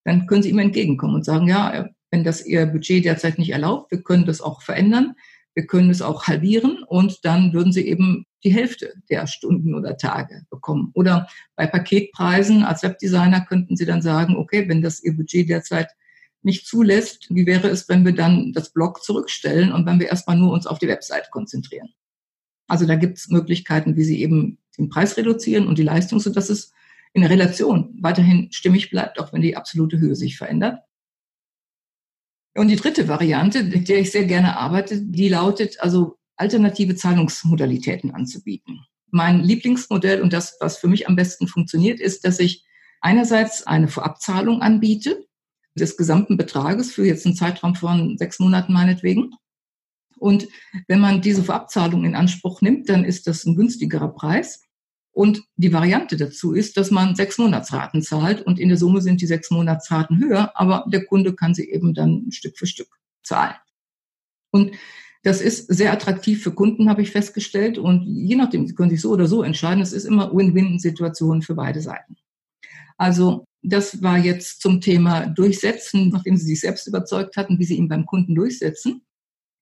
dann 0.03 0.25
können 0.25 0.41
Sie 0.41 0.49
ihm 0.49 0.57
entgegenkommen 0.57 1.13
und 1.13 1.23
sagen, 1.23 1.47
ja, 1.47 1.87
wenn 2.09 2.23
das 2.23 2.43
Ihr 2.47 2.65
Budget 2.65 3.05
derzeit 3.05 3.37
nicht 3.37 3.51
erlaubt, 3.51 3.91
wir 3.91 4.01
können 4.01 4.25
das 4.25 4.41
auch 4.41 4.63
verändern. 4.63 5.13
wir 5.55 5.67
können 5.67 5.89
es 5.89 6.01
auch 6.01 6.23
halbieren 6.25 6.83
und 6.87 7.23
dann 7.25 7.53
würden 7.53 7.71
Sie 7.71 7.87
eben 7.87 8.25
die 8.43 8.51
Hälfte 8.53 8.93
der 9.09 9.27
Stunden 9.27 9.75
oder 9.75 9.97
Tage 9.97 10.43
bekommen. 10.49 10.89
Oder 10.95 11.27
bei 11.55 11.67
Paketpreisen 11.67 12.63
als 12.63 12.83
Webdesigner 12.83 13.41
könnten 13.45 13.75
Sie 13.75 13.85
dann 13.85 14.01
sagen, 14.01 14.35
okay, 14.35 14.67
wenn 14.67 14.81
das 14.81 15.03
Ihr 15.03 15.15
Budget 15.15 15.49
derzeit 15.49 15.89
nicht 16.43 16.67
zulässt, 16.67 17.27
wie 17.29 17.45
wäre 17.45 17.69
es, 17.69 17.87
wenn 17.89 18.05
wir 18.05 18.13
dann 18.13 18.53
das 18.53 18.71
Blog 18.71 19.03
zurückstellen 19.03 19.71
und 19.71 19.85
wenn 19.85 19.99
wir 19.99 20.07
erstmal 20.07 20.37
nur 20.37 20.53
uns 20.53 20.67
auf 20.67 20.79
die 20.79 20.87
Website 20.87 21.31
konzentrieren? 21.31 21.93
Also 22.67 22.85
da 22.85 22.95
gibt 22.95 23.17
es 23.17 23.29
Möglichkeiten, 23.29 23.95
wie 23.95 24.03
Sie 24.03 24.21
eben 24.21 24.57
den 24.77 24.89
Preis 24.89 25.17
reduzieren 25.17 25.67
und 25.67 25.77
die 25.77 25.83
Leistung, 25.83 26.19
sodass 26.19 26.49
es 26.49 26.71
in 27.13 27.21
der 27.21 27.29
Relation 27.29 27.95
weiterhin 28.01 28.51
stimmig 28.51 28.89
bleibt, 28.89 29.19
auch 29.19 29.31
wenn 29.33 29.41
die 29.41 29.55
absolute 29.55 29.99
Höhe 29.99 30.15
sich 30.15 30.37
verändert. 30.37 30.79
Und 32.55 32.67
die 32.67 32.75
dritte 32.75 33.07
Variante, 33.07 33.63
mit 33.63 33.89
der 33.89 33.99
ich 33.99 34.11
sehr 34.11 34.25
gerne 34.25 34.57
arbeite, 34.57 35.01
die 35.01 35.29
lautet 35.29 35.79
also 35.79 36.17
alternative 36.35 36.95
Zahlungsmodalitäten 36.95 38.11
anzubieten. 38.11 38.85
Mein 39.11 39.43
Lieblingsmodell 39.43 40.21
und 40.21 40.33
das, 40.33 40.57
was 40.59 40.77
für 40.77 40.87
mich 40.87 41.07
am 41.07 41.15
besten 41.15 41.47
funktioniert, 41.47 41.99
ist, 41.99 42.25
dass 42.25 42.39
ich 42.39 42.65
einerseits 43.01 43.65
eine 43.65 43.87
Vorabzahlung 43.87 44.61
anbiete 44.61 45.27
des 45.75 45.97
gesamten 45.97 46.37
Betrages 46.37 46.91
für 46.91 47.05
jetzt 47.05 47.25
einen 47.25 47.35
Zeitraum 47.35 47.75
von 47.75 48.17
sechs 48.17 48.39
Monaten 48.39 48.73
meinetwegen. 48.73 49.31
Und 50.17 50.47
wenn 50.87 50.99
man 50.99 51.21
diese 51.21 51.43
Vorabzahlung 51.43 52.05
in 52.05 52.15
Anspruch 52.15 52.61
nimmt, 52.61 52.89
dann 52.89 53.03
ist 53.03 53.27
das 53.27 53.45
ein 53.45 53.55
günstigerer 53.55 54.09
Preis. 54.09 54.63
Und 55.11 55.43
die 55.57 55.73
Variante 55.73 56.17
dazu 56.17 56.53
ist, 56.53 56.77
dass 56.77 56.89
man 56.89 57.15
sechs 57.15 57.37
Monatsraten 57.37 58.01
zahlt 58.01 58.41
und 58.41 58.59
in 58.59 58.69
der 58.69 58.77
Summe 58.77 59.01
sind 59.01 59.21
die 59.21 59.27
sechs 59.27 59.51
Monatsraten 59.51 60.19
höher, 60.19 60.51
aber 60.55 60.85
der 60.87 61.05
Kunde 61.05 61.35
kann 61.35 61.53
sie 61.53 61.69
eben 61.69 61.93
dann 61.93 62.31
Stück 62.31 62.57
für 62.57 62.65
Stück 62.65 62.87
zahlen. 63.21 63.55
Und 64.49 64.71
das 65.23 65.39
ist 65.39 65.67
sehr 65.67 65.93
attraktiv 65.93 66.43
für 66.43 66.51
Kunden, 66.51 66.89
habe 66.89 67.01
ich 67.01 67.11
festgestellt. 67.11 67.77
Und 67.77 68.03
je 68.03 68.35
nachdem, 68.35 68.67
Sie 68.67 68.75
können 68.75 68.89
sich 68.89 69.01
so 69.01 69.11
oder 69.11 69.25
so 69.25 69.41
entscheiden. 69.41 69.81
Es 69.81 69.93
ist 69.93 70.05
immer 70.05 70.35
Win-Win-Situation 70.35 71.41
für 71.41 71.55
beide 71.55 71.81
Seiten. 71.81 72.17
Also 72.97 73.45
das 73.63 74.01
war 74.01 74.17
jetzt 74.17 74.61
zum 74.61 74.81
Thema 74.81 75.25
Durchsetzen, 75.27 76.09
nachdem 76.09 76.37
Sie 76.37 76.45
sich 76.45 76.59
selbst 76.59 76.87
überzeugt 76.87 77.37
hatten, 77.37 77.59
wie 77.59 77.65
Sie 77.65 77.75
ihn 77.75 77.87
beim 77.87 78.05
Kunden 78.05 78.35
durchsetzen 78.35 79.01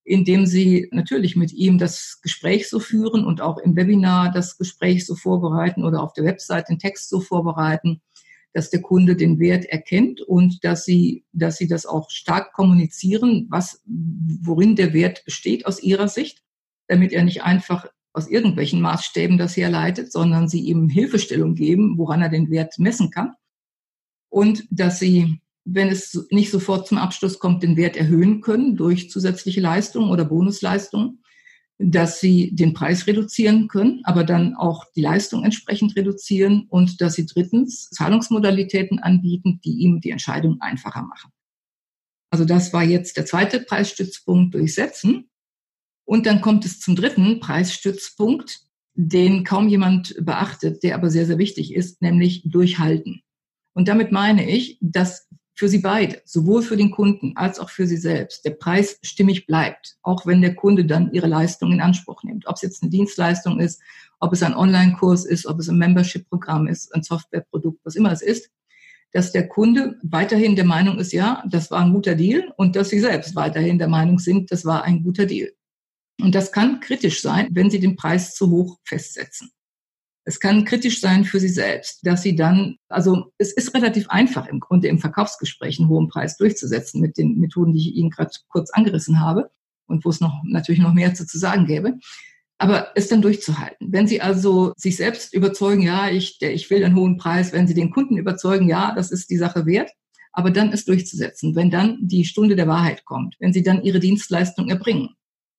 indem 0.03 0.45
sie 0.45 0.89
natürlich 0.91 1.35
mit 1.35 1.53
ihm 1.53 1.77
das 1.77 2.19
Gespräch 2.21 2.69
so 2.69 2.79
führen 2.79 3.23
und 3.25 3.41
auch 3.41 3.57
im 3.57 3.75
Webinar 3.75 4.31
das 4.31 4.57
Gespräch 4.57 5.05
so 5.05 5.15
vorbereiten 5.15 5.83
oder 5.83 6.01
auf 6.01 6.13
der 6.13 6.25
Website 6.25 6.69
den 6.69 6.79
Text 6.79 7.09
so 7.09 7.21
vorbereiten, 7.21 8.01
dass 8.53 8.69
der 8.69 8.81
Kunde 8.81 9.15
den 9.15 9.39
Wert 9.39 9.65
erkennt 9.65 10.21
und 10.21 10.63
dass 10.63 10.85
sie, 10.85 11.23
dass 11.31 11.57
sie 11.57 11.67
das 11.67 11.85
auch 11.85 12.09
stark 12.09 12.51
kommunizieren, 12.53 13.47
was, 13.49 13.81
worin 13.85 14.75
der 14.75 14.93
Wert 14.93 15.23
besteht 15.23 15.65
aus 15.65 15.81
ihrer 15.81 16.07
Sicht, 16.07 16.43
damit 16.87 17.13
er 17.13 17.23
nicht 17.23 17.43
einfach 17.43 17.85
aus 18.13 18.27
irgendwelchen 18.27 18.81
Maßstäben 18.81 19.37
das 19.37 19.55
herleitet, 19.55 20.11
sondern 20.11 20.49
sie 20.49 20.59
ihm 20.61 20.89
Hilfestellung 20.89 21.55
geben, 21.55 21.97
woran 21.97 22.21
er 22.21 22.27
den 22.27 22.49
Wert 22.49 22.77
messen 22.77 23.09
kann. 23.09 23.33
Und 24.31 24.65
dass 24.71 24.97
sie 24.97 25.41
wenn 25.63 25.89
es 25.89 26.27
nicht 26.31 26.51
sofort 26.51 26.87
zum 26.87 26.97
Abschluss 26.97 27.39
kommt, 27.39 27.63
den 27.63 27.77
Wert 27.77 27.95
erhöhen 27.95 28.41
können 28.41 28.75
durch 28.75 29.09
zusätzliche 29.09 29.61
Leistungen 29.61 30.09
oder 30.09 30.25
Bonusleistungen, 30.25 31.23
dass 31.77 32.19
sie 32.19 32.53
den 32.53 32.73
Preis 32.73 33.07
reduzieren 33.07 33.67
können, 33.67 34.01
aber 34.03 34.23
dann 34.23 34.55
auch 34.55 34.85
die 34.95 35.01
Leistung 35.01 35.43
entsprechend 35.43 35.95
reduzieren 35.95 36.67
und 36.69 37.01
dass 37.01 37.15
sie 37.15 37.25
drittens 37.25 37.89
Zahlungsmodalitäten 37.89 38.99
anbieten, 38.99 39.59
die 39.63 39.79
ihm 39.79 39.99
die 39.99 40.11
Entscheidung 40.11 40.61
einfacher 40.61 41.03
machen. 41.03 41.31
Also 42.29 42.45
das 42.45 42.71
war 42.71 42.83
jetzt 42.83 43.17
der 43.17 43.25
zweite 43.25 43.59
Preisstützpunkt 43.59 44.53
durchsetzen. 44.53 45.29
Und 46.05 46.25
dann 46.25 46.41
kommt 46.41 46.65
es 46.65 46.79
zum 46.79 46.95
dritten 46.95 47.39
Preisstützpunkt, 47.39 48.61
den 48.93 49.43
kaum 49.43 49.67
jemand 49.67 50.15
beachtet, 50.19 50.83
der 50.83 50.95
aber 50.95 51.09
sehr, 51.09 51.25
sehr 51.25 51.37
wichtig 51.37 51.73
ist, 51.73 52.01
nämlich 52.01 52.43
durchhalten. 52.45 53.21
Und 53.73 53.87
damit 53.87 54.11
meine 54.11 54.49
ich, 54.49 54.77
dass 54.81 55.27
für 55.53 55.69
sie 55.69 55.79
beide, 55.79 56.21
sowohl 56.25 56.63
für 56.63 56.77
den 56.77 56.91
Kunden 56.91 57.33
als 57.35 57.59
auch 57.59 57.69
für 57.69 57.85
sie 57.85 57.97
selbst, 57.97 58.45
der 58.45 58.51
Preis 58.51 58.97
stimmig 59.03 59.45
bleibt, 59.45 59.95
auch 60.01 60.25
wenn 60.25 60.41
der 60.41 60.55
Kunde 60.55 60.85
dann 60.85 61.11
ihre 61.11 61.27
Leistung 61.27 61.71
in 61.71 61.81
Anspruch 61.81 62.23
nimmt. 62.23 62.47
Ob 62.47 62.55
es 62.55 62.63
jetzt 62.63 62.81
eine 62.81 62.89
Dienstleistung 62.89 63.59
ist, 63.59 63.79
ob 64.19 64.33
es 64.33 64.41
ein 64.43 64.55
Online-Kurs 64.55 65.25
ist, 65.25 65.45
ob 65.45 65.59
es 65.59 65.69
ein 65.69 65.77
Membership-Programm 65.77 66.67
ist, 66.67 66.93
ein 66.95 67.03
Softwareprodukt, 67.03 67.79
was 67.83 67.95
immer 67.95 68.11
es 68.11 68.21
ist, 68.21 68.49
dass 69.11 69.31
der 69.31 69.47
Kunde 69.47 69.99
weiterhin 70.03 70.55
der 70.55 70.65
Meinung 70.65 70.97
ist, 70.97 71.11
ja, 71.11 71.43
das 71.47 71.69
war 71.69 71.81
ein 71.81 71.93
guter 71.93 72.15
Deal 72.15 72.51
und 72.57 72.75
dass 72.75 72.89
sie 72.89 72.99
selbst 72.99 73.35
weiterhin 73.35 73.77
der 73.77 73.89
Meinung 73.89 74.19
sind, 74.19 74.51
das 74.51 74.65
war 74.65 74.83
ein 74.83 75.03
guter 75.03 75.25
Deal. 75.25 75.51
Und 76.21 76.33
das 76.33 76.51
kann 76.51 76.79
kritisch 76.79 77.21
sein, 77.21 77.49
wenn 77.51 77.69
sie 77.69 77.79
den 77.79 77.95
Preis 77.95 78.35
zu 78.35 78.49
hoch 78.49 78.79
festsetzen. 78.83 79.51
Es 80.23 80.39
kann 80.39 80.65
kritisch 80.65 81.01
sein 81.01 81.25
für 81.25 81.39
sie 81.39 81.49
selbst, 81.49 82.05
dass 82.05 82.21
sie 82.21 82.35
dann, 82.35 82.77
also 82.89 83.31
es 83.39 83.53
ist 83.53 83.73
relativ 83.73 84.09
einfach 84.09 84.47
im 84.47 84.59
Grunde 84.59 84.87
im 84.87 84.99
Verkaufsgespräch 84.99 85.79
einen 85.79 85.89
hohen 85.89 86.09
Preis 86.09 86.37
durchzusetzen 86.37 87.01
mit 87.01 87.17
den 87.17 87.39
Methoden, 87.39 87.73
die 87.73 87.79
ich 87.79 87.95
Ihnen 87.95 88.11
gerade 88.11 88.31
kurz 88.47 88.69
angerissen 88.71 89.19
habe 89.19 89.49
und 89.87 90.05
wo 90.05 90.09
es 90.09 90.21
noch 90.21 90.41
natürlich 90.43 90.81
noch 90.81 90.93
mehr 90.93 91.13
zu, 91.15 91.25
sagen 91.25 91.65
gäbe. 91.65 91.97
Aber 92.59 92.89
es 92.93 93.07
dann 93.07 93.23
durchzuhalten. 93.23 93.91
Wenn 93.91 94.07
Sie 94.07 94.21
also 94.21 94.73
sich 94.77 94.95
selbst 94.95 95.33
überzeugen, 95.33 95.81
ja, 95.81 96.09
ich, 96.09 96.37
der, 96.37 96.53
ich 96.53 96.69
will 96.69 96.85
einen 96.85 96.95
hohen 96.95 97.17
Preis, 97.17 97.51
wenn 97.51 97.67
Sie 97.67 97.73
den 97.73 97.89
Kunden 97.89 98.17
überzeugen, 98.17 98.69
ja, 98.69 98.93
das 98.93 99.11
ist 99.11 99.31
die 99.31 99.37
Sache 99.37 99.65
wert, 99.65 99.91
aber 100.31 100.51
dann 100.51 100.71
es 100.71 100.85
durchzusetzen, 100.85 101.55
wenn 101.55 101.71
dann 101.71 101.97
die 102.01 102.25
Stunde 102.25 102.55
der 102.55 102.67
Wahrheit 102.67 103.05
kommt, 103.05 103.35
wenn 103.39 103.53
Sie 103.53 103.63
dann 103.63 103.83
Ihre 103.83 103.99
Dienstleistung 103.99 104.69
erbringen, 104.69 105.09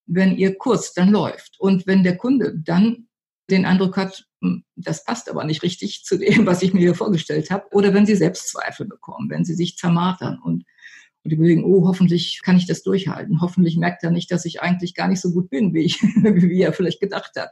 wenn 0.07 0.37
Ihr 0.37 0.57
Kurs 0.57 0.95
dann 0.95 1.11
läuft 1.11 1.57
und 1.59 1.87
wenn 1.89 2.05
der 2.05 2.17
Kunde 2.17 2.55
dann 2.57 3.09
den 3.51 3.65
Eindruck 3.65 3.97
hat, 3.97 4.27
hm, 4.41 4.65
das 4.77 5.05
passt 5.05 5.31
aber 5.31 5.45
nicht 5.45 5.63
richtig 5.63 6.05
zu 6.05 6.19
dem, 6.19 6.47
was 6.47 6.63
ich 6.63 6.73
mir 6.73 6.81
hier 6.81 6.95
vorgestellt 6.95 7.51
habe. 7.51 7.67
Oder 7.73 7.95
wenn 7.95 8.07
sie 8.07 8.17
Selbstzweifel 8.17 8.87
bekommen, 8.87 9.31
wenn 9.31 9.45
sie 9.45 9.55
sich 9.55 9.77
zermartern 9.77 10.39
und, 10.43 10.65
und 11.25 11.31
überlegen, 11.33 11.65
oh, 11.65 11.87
hoffentlich 11.87 12.41
kann 12.43 12.57
ich 12.57 12.67
das 12.67 12.83
durchhalten. 12.83 13.41
Hoffentlich 13.41 13.77
merkt 13.77 14.03
er 14.03 14.11
nicht, 14.11 14.31
dass 14.31 14.45
ich 14.45 14.61
eigentlich 14.61 14.95
gar 14.95 15.09
nicht 15.09 15.21
so 15.21 15.33
gut 15.33 15.51
bin, 15.51 15.75
wie, 15.75 15.83
ich, 15.83 16.03
wie 16.03 16.63
er 16.63 16.73
vielleicht 16.73 17.01
gedacht 17.01 17.33
hat. 17.37 17.51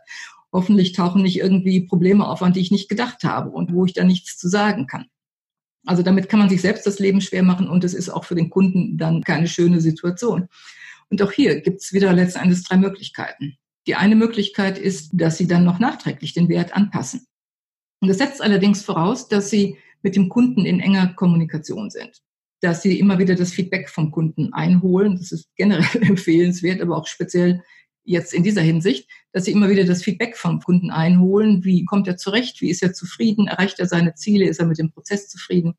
Hoffentlich 0.53 0.93
tauchen 0.93 1.23
nicht 1.23 1.39
irgendwie 1.39 1.87
Probleme 1.87 2.27
auf, 2.27 2.43
an 2.43 2.53
die 2.53 2.61
ich 2.61 2.73
nicht 2.73 2.89
gedacht 2.89 3.23
habe 3.23 3.51
und 3.51 3.73
wo 3.73 3.85
ich 3.85 3.93
dann 3.93 4.09
nichts 4.09 4.37
zu 4.37 4.49
sagen 4.49 4.87
kann. 4.87 5.07
Also 5.87 6.03
damit 6.03 6.29
kann 6.29 6.41
man 6.41 6.51
sich 6.51 6.61
selbst 6.61 6.87
das 6.87 6.99
Leben 6.99 7.21
schwer 7.21 7.43
machen 7.43 7.69
und 7.69 7.85
es 7.85 7.95
ist 7.95 8.11
auch 8.11 8.25
für 8.25 8.35
den 8.35 8.51
Kunden 8.51 8.99
dann 8.99 9.23
keine 9.23 9.49
schöne 9.49 9.81
Situation. 9.81 10.49
Und 11.09 11.23
auch 11.23 11.33
hier 11.33 11.61
gibt 11.61 11.81
es 11.81 11.93
wieder 11.93 12.13
letzten 12.13 12.41
Endes 12.41 12.65
drei 12.65 12.77
Möglichkeiten. 12.77 13.57
Die 13.87 13.95
eine 13.95 14.17
Möglichkeit 14.17 14.79
ist, 14.79 15.11
dass 15.15 15.39
Sie 15.39 15.47
dann 15.47 15.65
noch 15.65 15.79
nachträglich 15.79 16.35
den 16.35 16.49
Wert 16.49 16.75
anpassen. 16.75 17.27
Und 18.01 18.09
das 18.09 18.19
setzt 18.19 18.43
allerdings 18.43 18.83
voraus, 18.83 19.29
dass 19.29 19.51
Sie 19.51 19.79
mit 20.03 20.17
dem 20.17 20.29
Kunden 20.29 20.65
in 20.65 20.81
enger 20.81 21.15
Kommunikation 21.15 21.91
sind, 21.91 22.23
dass 22.61 22.83
Sie 22.83 22.99
immer 22.99 23.19
wieder 23.19 23.35
das 23.35 23.53
Feedback 23.53 23.89
vom 23.89 24.11
Kunden 24.11 24.53
einholen. 24.53 25.17
Das 25.17 25.33
ist 25.33 25.49
generell 25.57 26.03
empfehlenswert, 26.03 26.81
aber 26.81 26.97
auch 26.97 27.07
speziell 27.07 27.63
jetzt 28.05 28.33
in 28.33 28.43
dieser 28.43 28.63
Hinsicht, 28.63 29.09
dass 29.33 29.45
Sie 29.45 29.53
immer 29.53 29.69
wieder 29.69 29.85
das 29.85 30.03
Feedback 30.03 30.37
vom 30.37 30.61
Kunden 30.61 30.91
einholen. 30.91 31.65
Wie 31.65 31.85
kommt 31.85 32.09
er 32.09 32.17
zurecht? 32.17 32.61
Wie 32.61 32.71
ist 32.71 32.83
er 32.83 32.93
zufrieden? 32.93 33.47
Erreicht 33.47 33.79
er 33.79 33.87
seine 33.87 34.15
Ziele? 34.15 34.47
Ist 34.47 34.61
er 34.61 34.67
mit 34.67 34.79
dem 34.79 34.91
Prozess 34.91 35.29
zufrieden? 35.29 35.75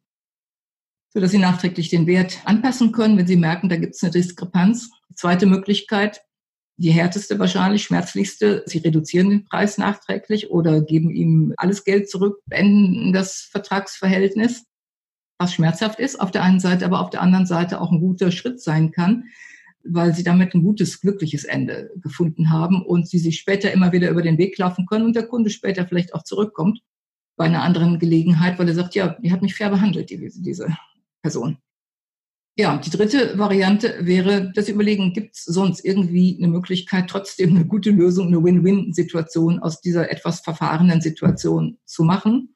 So 1.13 1.19
dass 1.19 1.31
Sie 1.31 1.39
nachträglich 1.39 1.89
den 1.89 2.07
Wert 2.07 2.39
anpassen 2.45 2.91
können, 2.91 3.17
wenn 3.17 3.27
Sie 3.27 3.35
merken, 3.35 3.67
da 3.67 3.75
gibt 3.75 3.95
es 3.95 4.03
eine 4.03 4.11
Diskrepanz. 4.11 4.91
Zweite 5.13 5.45
Möglichkeit, 5.45 6.21
die 6.77 6.91
härteste 6.91 7.37
wahrscheinlich, 7.37 7.83
schmerzlichste. 7.83 8.63
Sie 8.65 8.79
reduzieren 8.79 9.29
den 9.29 9.45
Preis 9.45 9.77
nachträglich 9.77 10.49
oder 10.49 10.81
geben 10.81 11.11
ihm 11.11 11.53
alles 11.57 11.83
Geld 11.83 12.09
zurück, 12.09 12.39
beenden 12.45 13.13
das 13.13 13.47
Vertragsverhältnis, 13.51 14.65
was 15.39 15.53
schmerzhaft 15.53 15.99
ist 15.99 16.19
auf 16.19 16.31
der 16.31 16.43
einen 16.43 16.59
Seite, 16.59 16.85
aber 16.85 17.01
auf 17.01 17.09
der 17.09 17.21
anderen 17.21 17.45
Seite 17.45 17.81
auch 17.81 17.91
ein 17.91 17.99
guter 17.99 18.31
Schritt 18.31 18.61
sein 18.61 18.91
kann, 18.91 19.25
weil 19.83 20.13
sie 20.13 20.23
damit 20.23 20.53
ein 20.53 20.63
gutes, 20.63 21.01
glückliches 21.01 21.43
Ende 21.43 21.91
gefunden 22.01 22.51
haben 22.51 22.83
und 22.85 23.07
sie 23.07 23.19
sich 23.19 23.39
später 23.39 23.71
immer 23.71 23.91
wieder 23.91 24.09
über 24.09 24.21
den 24.21 24.37
Weg 24.37 24.57
laufen 24.57 24.85
können 24.85 25.05
und 25.05 25.15
der 25.15 25.27
Kunde 25.27 25.49
später 25.49 25.87
vielleicht 25.87 26.13
auch 26.13 26.23
zurückkommt 26.23 26.81
bei 27.35 27.45
einer 27.45 27.63
anderen 27.63 27.97
Gelegenheit, 27.97 28.59
weil 28.59 28.67
er 28.67 28.75
sagt, 28.75 28.93
ja, 28.95 29.17
die 29.19 29.31
hat 29.31 29.41
mich 29.41 29.55
fair 29.55 29.69
behandelt, 29.69 30.09
die, 30.09 30.31
diese 30.31 30.67
Person. 31.21 31.57
Ja, 32.57 32.77
die 32.77 32.89
dritte 32.89 33.37
Variante 33.37 33.95
wäre, 34.01 34.51
das 34.53 34.67
Überlegen, 34.67 35.13
gibt 35.13 35.37
es 35.37 35.45
sonst 35.45 35.85
irgendwie 35.85 36.35
eine 36.37 36.49
Möglichkeit, 36.49 37.09
trotzdem 37.09 37.55
eine 37.55 37.65
gute 37.65 37.91
Lösung, 37.91 38.27
eine 38.27 38.43
Win-Win-Situation 38.43 39.59
aus 39.59 39.79
dieser 39.79 40.11
etwas 40.11 40.41
verfahrenen 40.41 40.99
Situation 40.99 41.77
zu 41.85 42.03
machen. 42.03 42.55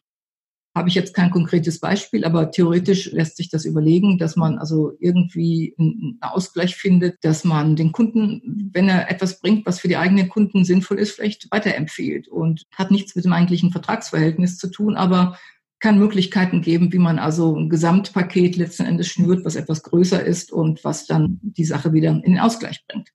Habe 0.75 0.90
ich 0.90 0.96
jetzt 0.96 1.14
kein 1.14 1.32
konkretes 1.32 1.80
Beispiel, 1.80 2.25
aber 2.25 2.52
theoretisch 2.52 3.10
lässt 3.14 3.38
sich 3.38 3.50
das 3.50 3.64
überlegen, 3.64 4.18
dass 4.18 4.36
man 4.36 4.58
also 4.58 4.92
irgendwie 5.00 5.74
einen 5.80 6.18
Ausgleich 6.20 6.75
findet, 6.75 7.24
dass 7.24 7.46
man 7.46 7.78
den 7.78 7.94
Kunden, 7.94 8.70
wenn 8.74 8.90
er 8.90 9.10
etwas 9.10 9.40
bringt, 9.40 9.66
was 9.66 9.80
für 9.80 9.88
die 9.88 9.96
eigenen 9.96 10.28
Kunden 10.28 10.66
sinnvoll 10.66 11.00
ist, 11.00 11.14
vielleicht 11.14 11.50
weiterempfiehlt 11.52 12.28
und 12.28 12.66
hat 12.74 12.92
nichts 12.92 13.16
mit 13.16 13.24
dem 13.24 13.32
eigentlichen 13.32 13.72
Vertragsverhältnis 13.72 14.58
zu 14.58 14.70
tun, 14.70 14.98
aber 14.98 15.38
kann 15.86 16.00
Möglichkeiten 16.00 16.63
geben, 16.63 16.92
wie 16.94 16.98
man 16.98 17.20
also 17.20 17.56
ein 17.56 17.70
Gesamtpaket 17.70 18.56
letzten 18.56 18.88
Endes 18.88 19.08
schnürt, 19.08 19.46
was 19.46 19.56
etwas 19.56 19.84
größer 19.84 20.25
ist 20.25 20.51
und 20.51 20.84
was 20.84 21.06
dann 21.06 21.38
die 21.44 21.63
Sache 21.63 21.94
wieder 21.94 22.10
in 22.10 22.24
den 22.24 22.39
Ausgleich 22.39 22.84
bringt. 22.88 23.12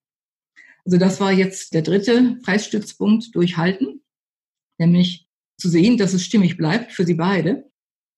Also 0.84 0.96
das 0.96 1.18
war 1.18 1.32
jetzt 1.32 1.74
der 1.74 1.82
dritte 1.82 2.38
Preisstützpunkt 2.44 3.34
durchhalten, 3.34 4.04
nämlich 4.78 5.26
zu 5.58 5.68
sehen, 5.68 5.98
dass 5.98 6.14
es 6.14 6.24
stimmig 6.24 6.58
bleibt 6.58 6.92
für 6.92 7.04
Sie 7.04 7.14
beide, 7.14 7.64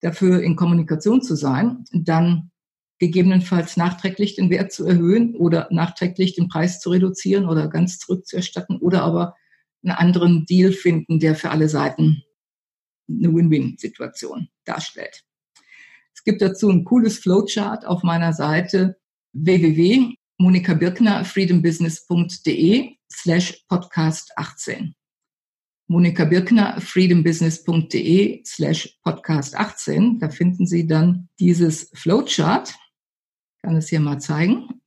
dafür 0.03 0.43
in 0.43 0.55
Kommunikation 0.55 1.23
zu 1.23 1.35
sein, 1.35 1.87
dann 1.91 2.51
gegebenenfalls 2.99 3.79
nachträglich 3.79 4.35
den 4.35 4.51
Wert 4.51 4.71
zu 4.71 4.85
erhöhen 4.85 5.35
oder 5.35 5.69
nachträglich 5.71 6.35
den 6.35 6.49
Preis 6.49 6.79
zu 6.79 6.91
reduzieren 6.91 7.49
oder 7.49 7.69
ganz 7.69 7.99
zurückzuerstatten 8.01 8.77
oder 8.77 9.03
aber 9.03 9.35
einen 9.83 9.97
anderen 9.97 10.45
Deal 10.45 10.73
finden, 10.73 11.21
der 11.21 11.37
für 11.37 11.49
alle 11.49 11.71
Seiten 11.71 12.23
eine 13.09 13.35
Win-Win-Situation 13.35 14.49
darstellt. 14.65 15.25
Es 16.15 16.25
gibt 16.25 16.43
dazu 16.43 16.71
ein 16.71 16.85
cooles 16.85 17.19
Flowchart 17.19 17.87
auf 17.87 18.03
meiner 18.03 18.33
Seite 18.33 19.01
www.monikabirkner 19.33 21.25
freedombusiness.de 21.25 22.97
slash 23.11 23.65
podcast 23.69 24.33
18. 24.37 24.95
Monika 25.89 26.25
Birkner, 26.25 26.81
freedombusiness.de 26.81 28.43
slash 28.47 28.99
podcast 29.03 29.55
18. 29.57 30.21
Da 30.21 30.31
finden 30.31 30.67
Sie 30.67 30.87
dann 30.87 31.29
dieses 31.39 31.91
Flowchart 31.95 32.75
kann 33.63 33.77
es 33.77 33.89
hier 33.89 34.01
mal 34.01 34.19
zeigen. 34.19 34.81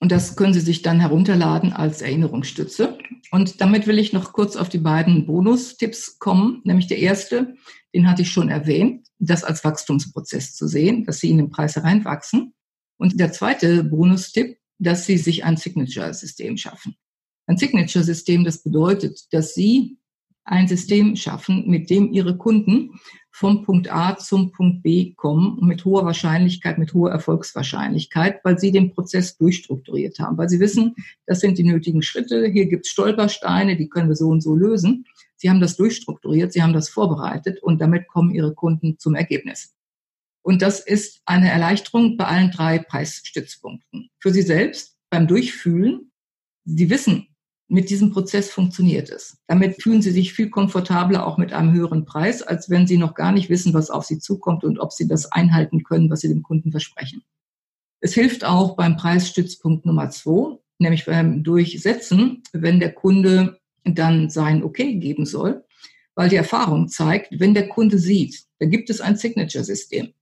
Und 0.00 0.12
das 0.12 0.36
können 0.36 0.54
Sie 0.54 0.60
sich 0.60 0.82
dann 0.82 1.00
herunterladen 1.00 1.72
als 1.72 2.00
Erinnerungsstütze. 2.00 2.97
Und 3.30 3.60
damit 3.60 3.86
will 3.86 3.98
ich 3.98 4.12
noch 4.12 4.32
kurz 4.32 4.56
auf 4.56 4.68
die 4.68 4.78
beiden 4.78 5.26
Bonustipps 5.26 6.18
kommen. 6.18 6.62
Nämlich 6.64 6.86
der 6.86 6.98
erste, 6.98 7.54
den 7.94 8.08
hatte 8.08 8.22
ich 8.22 8.30
schon 8.30 8.48
erwähnt, 8.48 9.06
das 9.18 9.44
als 9.44 9.64
Wachstumsprozess 9.64 10.54
zu 10.54 10.66
sehen, 10.66 11.04
dass 11.04 11.20
Sie 11.20 11.30
in 11.30 11.36
den 11.36 11.50
Preis 11.50 11.76
hereinwachsen. 11.76 12.54
Und 12.96 13.20
der 13.20 13.32
zweite 13.32 13.84
Bonustipp, 13.84 14.58
dass 14.78 15.06
Sie 15.06 15.18
sich 15.18 15.44
ein 15.44 15.56
Signature-System 15.56 16.56
schaffen. 16.56 16.96
Ein 17.46 17.56
Signature-System, 17.56 18.44
das 18.44 18.62
bedeutet, 18.62 19.32
dass 19.32 19.54
Sie 19.54 19.97
ein 20.48 20.68
System 20.68 21.16
schaffen, 21.16 21.68
mit 21.68 21.90
dem 21.90 22.12
Ihre 22.12 22.36
Kunden 22.36 22.98
vom 23.30 23.62
Punkt 23.64 23.92
A 23.92 24.16
zum 24.16 24.50
Punkt 24.50 24.82
B 24.82 25.14
kommen 25.14 25.58
mit 25.60 25.84
hoher 25.84 26.04
Wahrscheinlichkeit, 26.04 26.78
mit 26.78 26.92
hoher 26.94 27.12
Erfolgswahrscheinlichkeit, 27.12 28.40
weil 28.42 28.58
sie 28.58 28.72
den 28.72 28.92
Prozess 28.92 29.36
durchstrukturiert 29.36 30.18
haben, 30.18 30.36
weil 30.38 30.48
sie 30.48 30.58
wissen, 30.58 30.96
das 31.26 31.40
sind 31.40 31.56
die 31.56 31.64
nötigen 31.64 32.02
Schritte, 32.02 32.46
hier 32.46 32.66
gibt 32.66 32.86
es 32.86 32.90
Stolpersteine, 32.90 33.76
die 33.76 33.88
können 33.88 34.08
wir 34.08 34.16
so 34.16 34.28
und 34.28 34.40
so 34.40 34.56
lösen. 34.56 35.04
Sie 35.36 35.48
haben 35.48 35.60
das 35.60 35.76
durchstrukturiert, 35.76 36.52
sie 36.52 36.62
haben 36.62 36.72
das 36.72 36.88
vorbereitet 36.88 37.62
und 37.62 37.80
damit 37.80 38.08
kommen 38.08 38.34
ihre 38.34 38.54
Kunden 38.54 38.98
zum 38.98 39.14
Ergebnis. 39.14 39.74
Und 40.42 40.62
das 40.62 40.80
ist 40.80 41.20
eine 41.26 41.50
Erleichterung 41.50 42.16
bei 42.16 42.24
allen 42.24 42.50
drei 42.50 42.78
Preisstützpunkten. 42.78 44.10
Für 44.18 44.32
Sie 44.32 44.42
selbst 44.42 44.96
beim 45.10 45.26
Durchfühlen, 45.28 46.10
Sie 46.64 46.90
wissen, 46.90 47.28
mit 47.68 47.90
diesem 47.90 48.10
Prozess 48.10 48.50
funktioniert 48.50 49.10
es. 49.10 49.38
Damit 49.46 49.82
fühlen 49.82 50.00
Sie 50.00 50.10
sich 50.10 50.32
viel 50.32 50.48
komfortabler 50.48 51.26
auch 51.26 51.36
mit 51.36 51.52
einem 51.52 51.72
höheren 51.72 52.06
Preis, 52.06 52.42
als 52.42 52.70
wenn 52.70 52.86
Sie 52.86 52.96
noch 52.96 53.14
gar 53.14 53.30
nicht 53.30 53.50
wissen, 53.50 53.74
was 53.74 53.90
auf 53.90 54.04
Sie 54.04 54.18
zukommt 54.18 54.64
und 54.64 54.78
ob 54.78 54.92
Sie 54.92 55.06
das 55.06 55.30
einhalten 55.30 55.84
können, 55.84 56.10
was 56.10 56.20
Sie 56.20 56.28
dem 56.28 56.42
Kunden 56.42 56.70
versprechen. 56.70 57.22
Es 58.00 58.14
hilft 58.14 58.44
auch 58.44 58.74
beim 58.74 58.96
Preisstützpunkt 58.96 59.84
Nummer 59.84 60.08
zwei, 60.10 60.56
nämlich 60.78 61.04
beim 61.04 61.42
Durchsetzen, 61.42 62.42
wenn 62.52 62.80
der 62.80 62.92
Kunde 62.92 63.60
dann 63.84 64.30
sein 64.30 64.62
Okay 64.62 64.94
geben 64.94 65.26
soll, 65.26 65.64
weil 66.14 66.30
die 66.30 66.36
Erfahrung 66.36 66.88
zeigt, 66.88 67.38
wenn 67.38 67.54
der 67.54 67.68
Kunde 67.68 67.98
sieht, 67.98 68.44
da 68.60 68.66
gibt 68.66 68.88
es 68.88 69.00
ein 69.00 69.16
Signature-System, 69.16 70.14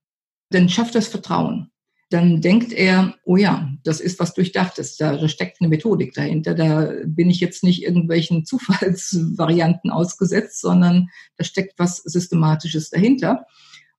dann 0.50 0.68
schafft 0.68 0.94
das 0.94 1.08
Vertrauen 1.08 1.70
dann 2.16 2.40
denkt 2.40 2.72
er, 2.72 3.14
oh 3.24 3.36
ja, 3.36 3.68
das 3.84 4.00
ist 4.00 4.18
was 4.18 4.32
Durchdachtes, 4.32 4.96
da 4.96 5.28
steckt 5.28 5.60
eine 5.60 5.68
Methodik 5.68 6.14
dahinter, 6.14 6.54
da 6.54 6.90
bin 7.04 7.28
ich 7.28 7.40
jetzt 7.40 7.62
nicht 7.62 7.82
irgendwelchen 7.82 8.44
Zufallsvarianten 8.46 9.90
ausgesetzt, 9.90 10.62
sondern 10.62 11.10
da 11.36 11.44
steckt 11.44 11.78
was 11.78 11.98
Systematisches 11.98 12.88
dahinter. 12.88 13.44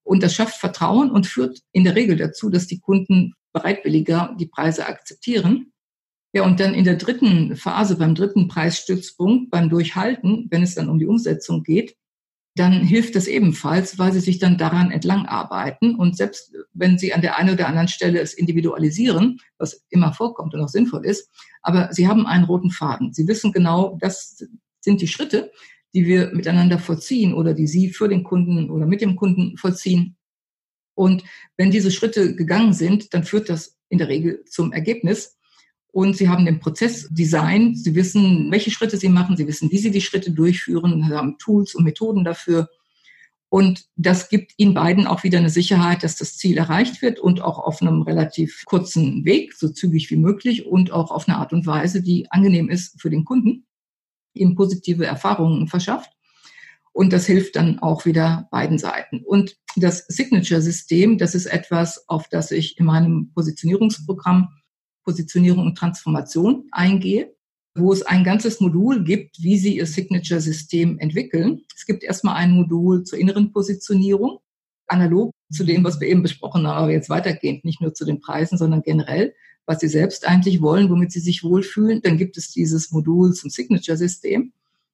Und 0.04 0.24
das 0.24 0.34
schafft 0.34 0.56
Vertrauen 0.56 1.12
und 1.12 1.28
führt 1.28 1.60
in 1.74 1.84
der 1.84 1.94
Regel 1.94 2.18
dazu, 2.18 2.50
dass 2.50 2.66
die 2.66 2.80
Kunden 2.80 3.36
bereitwilliger 3.54 4.36
die 4.40 4.48
Preise 4.48 4.88
akzeptieren. 4.88 5.72
Ja, 6.34 6.44
und 6.44 6.60
dann 6.60 6.74
in 6.74 6.86
der 6.86 6.96
dritten 6.96 7.56
Phase, 7.56 7.98
beim 7.98 8.16
dritten 8.16 8.48
Preisstützpunkt, 8.48 9.52
beim 9.52 9.70
Durchhalten, 9.70 10.48
wenn 10.50 10.64
es 10.64 10.74
dann 10.74 10.90
um 10.90 10.98
die 10.98 11.06
Umsetzung 11.06 11.62
geht, 11.62 11.96
dann 12.60 12.82
hilft 12.82 13.16
das 13.16 13.28
ebenfalls, 13.28 13.98
weil 13.98 14.12
sie 14.12 14.20
sich 14.20 14.40
dann 14.40 14.58
daran 14.58 14.92
entlang 14.92 15.26
arbeiten. 15.26 15.96
Und 15.96 16.18
selbst 16.18 16.54
wenn 16.74 16.98
sie 16.98 17.14
an 17.14 17.22
der 17.22 17.38
einen 17.38 17.54
oder 17.54 17.68
anderen 17.68 17.88
Stelle 17.88 18.20
es 18.20 18.34
individualisieren, 18.34 19.40
was 19.58 19.86
immer 19.90 20.14
vorkommt 20.14 20.54
und 20.54 20.62
auch 20.62 20.70
sinnvoll 20.70 21.06
ist, 21.06 21.30
aber 21.62 21.94
sie 21.94 22.08
haben 22.08 22.26
einen 22.26 22.46
roten 22.46 22.72
Faden. 22.72 23.14
Sie 23.14 23.28
wissen 23.28 23.52
genau, 23.52 23.98
das 24.02 24.44
sind 24.82 25.02
die 25.02 25.08
Schritte, 25.08 25.52
die 25.94 26.06
wir 26.06 26.34
miteinander 26.34 26.80
vollziehen 26.80 27.34
oder 27.34 27.54
die 27.54 27.68
Sie 27.68 27.90
für 27.90 28.08
den 28.08 28.24
Kunden 28.24 28.70
oder 28.70 28.86
mit 28.86 29.02
dem 29.02 29.16
Kunden 29.16 29.58
vollziehen. 29.58 30.18
Und 30.96 31.24
wenn 31.58 31.72
diese 31.72 31.92
Schritte 31.92 32.36
gegangen 32.36 32.74
sind, 32.74 33.14
dann 33.14 33.24
führt 33.24 33.50
das 33.50 33.78
in 33.90 33.98
der 33.98 34.08
Regel 34.08 34.44
zum 34.46 34.74
Ergebnis 34.74 35.37
und 35.98 36.16
sie 36.16 36.30
haben 36.30 36.46
den 36.46 36.60
Prozess 36.60 37.08
designt. 37.10 37.80
Sie 37.80 37.96
wissen, 37.96 38.52
welche 38.52 38.70
Schritte 38.70 38.98
sie 38.98 39.10
machen. 39.10 39.36
Sie 39.36 39.48
wissen, 39.48 39.72
wie 39.72 39.80
sie 39.80 39.90
die 39.90 40.02
Schritte 40.02 40.30
durchführen. 40.30 41.04
Sie 41.04 41.16
haben 41.16 41.40
Tools 41.40 41.74
und 41.74 41.86
Methoden 41.86 42.24
dafür. 42.24 42.70
Und 43.50 43.86
das 43.96 44.30
gibt 44.30 44.54
ihnen 44.58 44.76
beiden 44.76 45.08
auch 45.08 45.24
wieder 45.24 45.40
eine 45.40 45.50
Sicherheit, 45.50 46.04
dass 46.04 46.16
das 46.16 46.38
Ziel 46.38 46.60
erreicht 46.60 47.02
wird 47.02 47.18
und 47.18 47.42
auch 47.42 47.58
auf 47.58 47.82
einem 47.82 48.04
relativ 48.04 48.64
kurzen 48.66 49.26
Weg, 49.26 49.56
so 49.56 49.70
zügig 49.70 50.12
wie 50.12 50.18
möglich 50.18 50.68
und 50.68 50.92
auch 50.92 51.10
auf 51.10 51.28
eine 51.28 51.40
Art 51.40 51.52
und 51.52 51.66
Weise, 51.66 52.04
die 52.04 52.30
angenehm 52.30 52.70
ist 52.70 53.02
für 53.02 53.10
den 53.10 53.26
Kunden, 53.26 53.66
ihm 54.36 54.54
positive 54.54 55.04
Erfahrungen 55.04 55.68
verschafft. 55.68 56.12
Und 56.94 57.12
das 57.12 57.26
hilft 57.26 57.56
dann 57.56 57.80
auch 57.80 58.06
wieder 58.06 58.48
beiden 58.52 58.78
Seiten. 58.78 59.24
Und 59.26 59.58
das 59.76 60.06
Signature-System, 60.10 61.18
das 61.18 61.34
ist 61.34 61.48
etwas, 61.48 62.08
auf 62.08 62.28
das 62.30 62.52
ich 62.52 62.78
in 62.78 62.86
meinem 62.86 63.32
Positionierungsprogramm 63.34 64.50
Positionierung 65.08 65.66
und 65.66 65.78
Transformation 65.78 66.68
eingehe, 66.72 67.34
wo 67.76 67.94
es 67.94 68.02
ein 68.02 68.26
ganzes 68.26 68.60
Modul 68.60 69.06
gibt, 69.06 69.42
wie 69.42 69.58
Sie 69.58 69.78
Ihr 69.78 69.86
Signature-System 69.86 71.00
entwickeln. 71.00 71.62
Es 71.74 71.86
gibt 71.86 72.04
erstmal 72.04 72.36
ein 72.36 72.52
Modul 72.52 73.06
zur 73.06 73.18
inneren 73.18 73.54
Positionierung, 73.54 74.40
analog 74.88 75.32
zu 75.50 75.64
dem, 75.64 75.86
was 75.86 76.02
wir 76.02 76.10
eben 76.10 76.24
besprochen 76.24 76.68
haben, 76.68 76.84
aber 76.84 76.92
jetzt 76.92 77.10
weitergehend, 77.10 77.64
nicht 77.64 77.80
nur 77.80 77.94
zu 77.94 78.04
den 78.04 78.20
Preisen, 78.20 78.58
sondern 78.58 78.82
generell, 78.82 79.34
was 79.66 79.80
Sie 79.80 79.88
selbst 79.88 80.28
eigentlich 80.28 80.62
wollen, 80.62 80.90
womit 80.90 81.14
Sie 81.14 81.22
sich 81.22 81.42
wohlfühlen. 81.42 82.02
Dann 82.02 82.18
gibt 82.18 82.36
es 82.36 82.52
dieses 82.52 82.92
Modul 82.92 83.34
zum 83.34 83.50
Signature-System. 83.50 84.52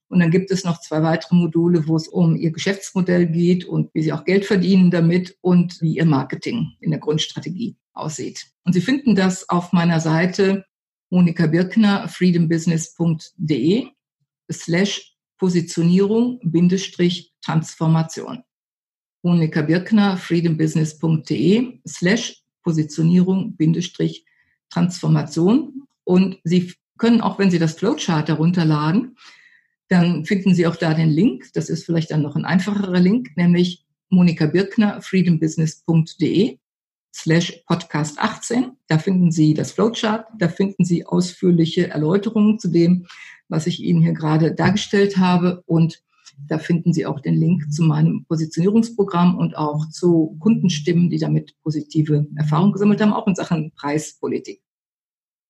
Und 0.10 0.20
dann 0.20 0.30
gibt 0.30 0.52
es 0.52 0.64
noch 0.64 0.80
zwei 0.80 1.02
weitere 1.02 1.36
Module, 1.36 1.88
wo 1.88 1.96
es 1.96 2.08
um 2.08 2.36
Ihr 2.36 2.52
Geschäftsmodell 2.52 3.26
geht 3.26 3.66
und 3.66 3.90
wie 3.96 4.04
Sie 4.04 4.14
auch 4.14 4.26
Geld 4.26 4.46
verdienen 4.46 4.92
damit 4.92 5.40
und 5.42 5.82
wie 5.82 5.98
Ihr 5.98 6.06
Marketing 6.06 6.74
in 6.82 6.92
der 6.92 7.00
Grundstrategie 7.00 7.78
aussieht. 7.94 8.48
Und 8.64 8.74
Sie 8.74 8.82
finden 8.82 9.16
das 9.16 9.50
auf 9.50 9.74
meiner 9.74 10.00
Seite 10.00 10.66
Monika 11.10 11.48
Birkner, 11.48 12.08
freedombusiness.de 12.08 13.88
slash 14.52 15.16
Positionierung 15.38 16.40
Bindestrich 16.44 17.34
Transformation. 17.44 18.44
Monika 19.22 19.62
Birkner, 19.62 20.18
freedombusiness.de 20.18 21.80
slash 21.88 22.42
Positionierung 22.64 23.56
Bindestrich 23.56 24.26
Transformation. 24.70 25.84
Und 26.04 26.40
Sie 26.44 26.74
können 26.98 27.22
auch, 27.22 27.40
wenn 27.40 27.52
Sie 27.52 27.60
das 27.60 27.74
Flowchart 27.74 28.30
herunterladen, 28.30 29.18
dann 29.88 30.26
finden 30.26 30.56
Sie 30.56 30.66
auch 30.66 30.76
da 30.76 30.94
den 30.94 31.10
Link. 31.10 31.52
Das 31.54 31.70
ist 31.70 31.86
vielleicht 31.86 32.12
dann 32.12 32.22
noch 32.22 32.36
ein 32.36 32.46
einfacherer 32.46 33.00
Link, 33.00 33.36
nämlich 33.36 33.86
Monika 34.10 34.48
Birkner, 34.48 35.02
freedombusiness.de 35.02 36.58
slash 37.14 37.64
Podcast 37.68 38.20
18. 38.20 38.72
Da 38.88 38.98
finden 38.98 39.32
Sie 39.32 39.54
das 39.54 39.72
Flowchart, 39.72 40.28
da 40.38 40.50
finden 40.50 40.84
Sie 40.84 41.06
ausführliche 41.06 41.90
Erläuterungen 41.90 42.60
zu 42.60 42.70
dem, 42.70 43.06
was 43.48 43.68
ich 43.68 43.82
Ihnen 43.82 44.02
hier 44.02 44.14
gerade 44.14 44.54
dargestellt 44.54 45.18
habe 45.18 45.62
und 45.66 46.02
da 46.48 46.58
finden 46.58 46.94
Sie 46.94 47.06
auch 47.06 47.20
den 47.20 47.36
Link 47.36 47.72
zu 47.72 47.84
meinem 47.84 48.26
Positionierungsprogramm 48.26 49.38
und 49.38 49.56
auch 49.56 49.88
zu 49.90 50.36
Kundenstimmen, 50.40 51.10
die 51.10 51.20
damit 51.20 51.56
positive 51.62 52.28
Erfahrungen 52.36 52.74
gesammelt 52.74 53.02
haben, 53.02 53.14
auch 53.14 53.28
in 53.28 53.36
Sachen 53.36 53.72
Preispolitik. 53.76 54.62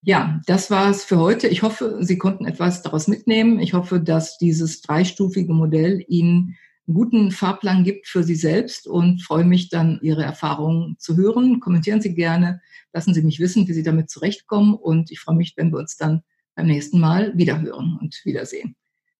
Ja, 0.01 0.41
das 0.45 0.69
war's 0.69 1.05
für 1.05 1.17
heute. 1.17 1.47
Ich 1.47 1.63
hoffe, 1.63 1.99
Sie 2.01 2.17
konnten 2.17 2.45
etwas 2.45 2.81
daraus 2.81 3.07
mitnehmen. 3.07 3.59
Ich 3.59 3.73
hoffe, 3.73 4.01
dass 4.01 4.37
dieses 4.37 4.81
dreistufige 4.81 5.53
Modell 5.53 6.03
Ihnen 6.09 6.57
einen 6.85 6.95
guten 6.95 7.31
Fahrplan 7.31 7.83
gibt 7.83 8.07
für 8.07 8.23
Sie 8.23 8.35
selbst 8.35 8.87
und 8.87 9.21
freue 9.21 9.45
mich 9.45 9.69
dann, 9.69 9.99
Ihre 10.01 10.23
Erfahrungen 10.23 10.97
zu 10.99 11.15
hören. 11.15 11.59
Kommentieren 11.61 12.01
Sie 12.01 12.13
gerne, 12.13 12.61
lassen 12.91 13.13
Sie 13.13 13.21
mich 13.21 13.39
wissen, 13.39 13.67
wie 13.67 13.73
Sie 13.73 13.83
damit 13.83 14.09
zurechtkommen 14.09 14.73
und 14.73 15.09
ich 15.11 15.19
freue 15.19 15.37
mich, 15.37 15.53
wenn 15.55 15.71
wir 15.71 15.79
uns 15.79 15.95
dann 15.95 16.23
beim 16.55 16.67
nächsten 16.67 16.99
Mal 16.99 17.37
wiederhören 17.37 17.97
und 18.01 18.19
wiedersehen. 18.25 18.75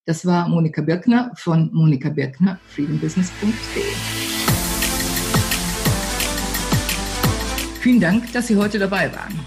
Das 0.05 0.25
war 0.25 0.49
Monika 0.49 0.81
Birkner 0.81 1.31
von 1.35 1.69
Monika 1.73 2.09
Birkner, 2.09 2.59
freedombusiness.de. 2.67 3.83
Vielen 7.79 8.01
Dank, 8.01 8.31
dass 8.33 8.47
Sie 8.47 8.57
heute 8.57 8.79
dabei 8.79 9.11
waren. 9.13 9.39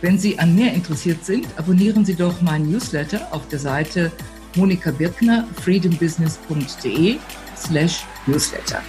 Wenn 0.00 0.18
Sie 0.18 0.38
an 0.38 0.54
mehr 0.54 0.72
interessiert 0.72 1.24
sind, 1.24 1.46
abonnieren 1.58 2.06
Sie 2.06 2.14
doch 2.14 2.40
meinen 2.40 2.70
Newsletter 2.70 3.28
auf 3.32 3.46
der 3.48 3.58
Seite 3.58 4.10
Monika 4.56 4.90
Birkner, 4.90 5.46
freedombusiness.de 5.56 7.18
slash 7.58 8.04
newsletter. 8.26 8.82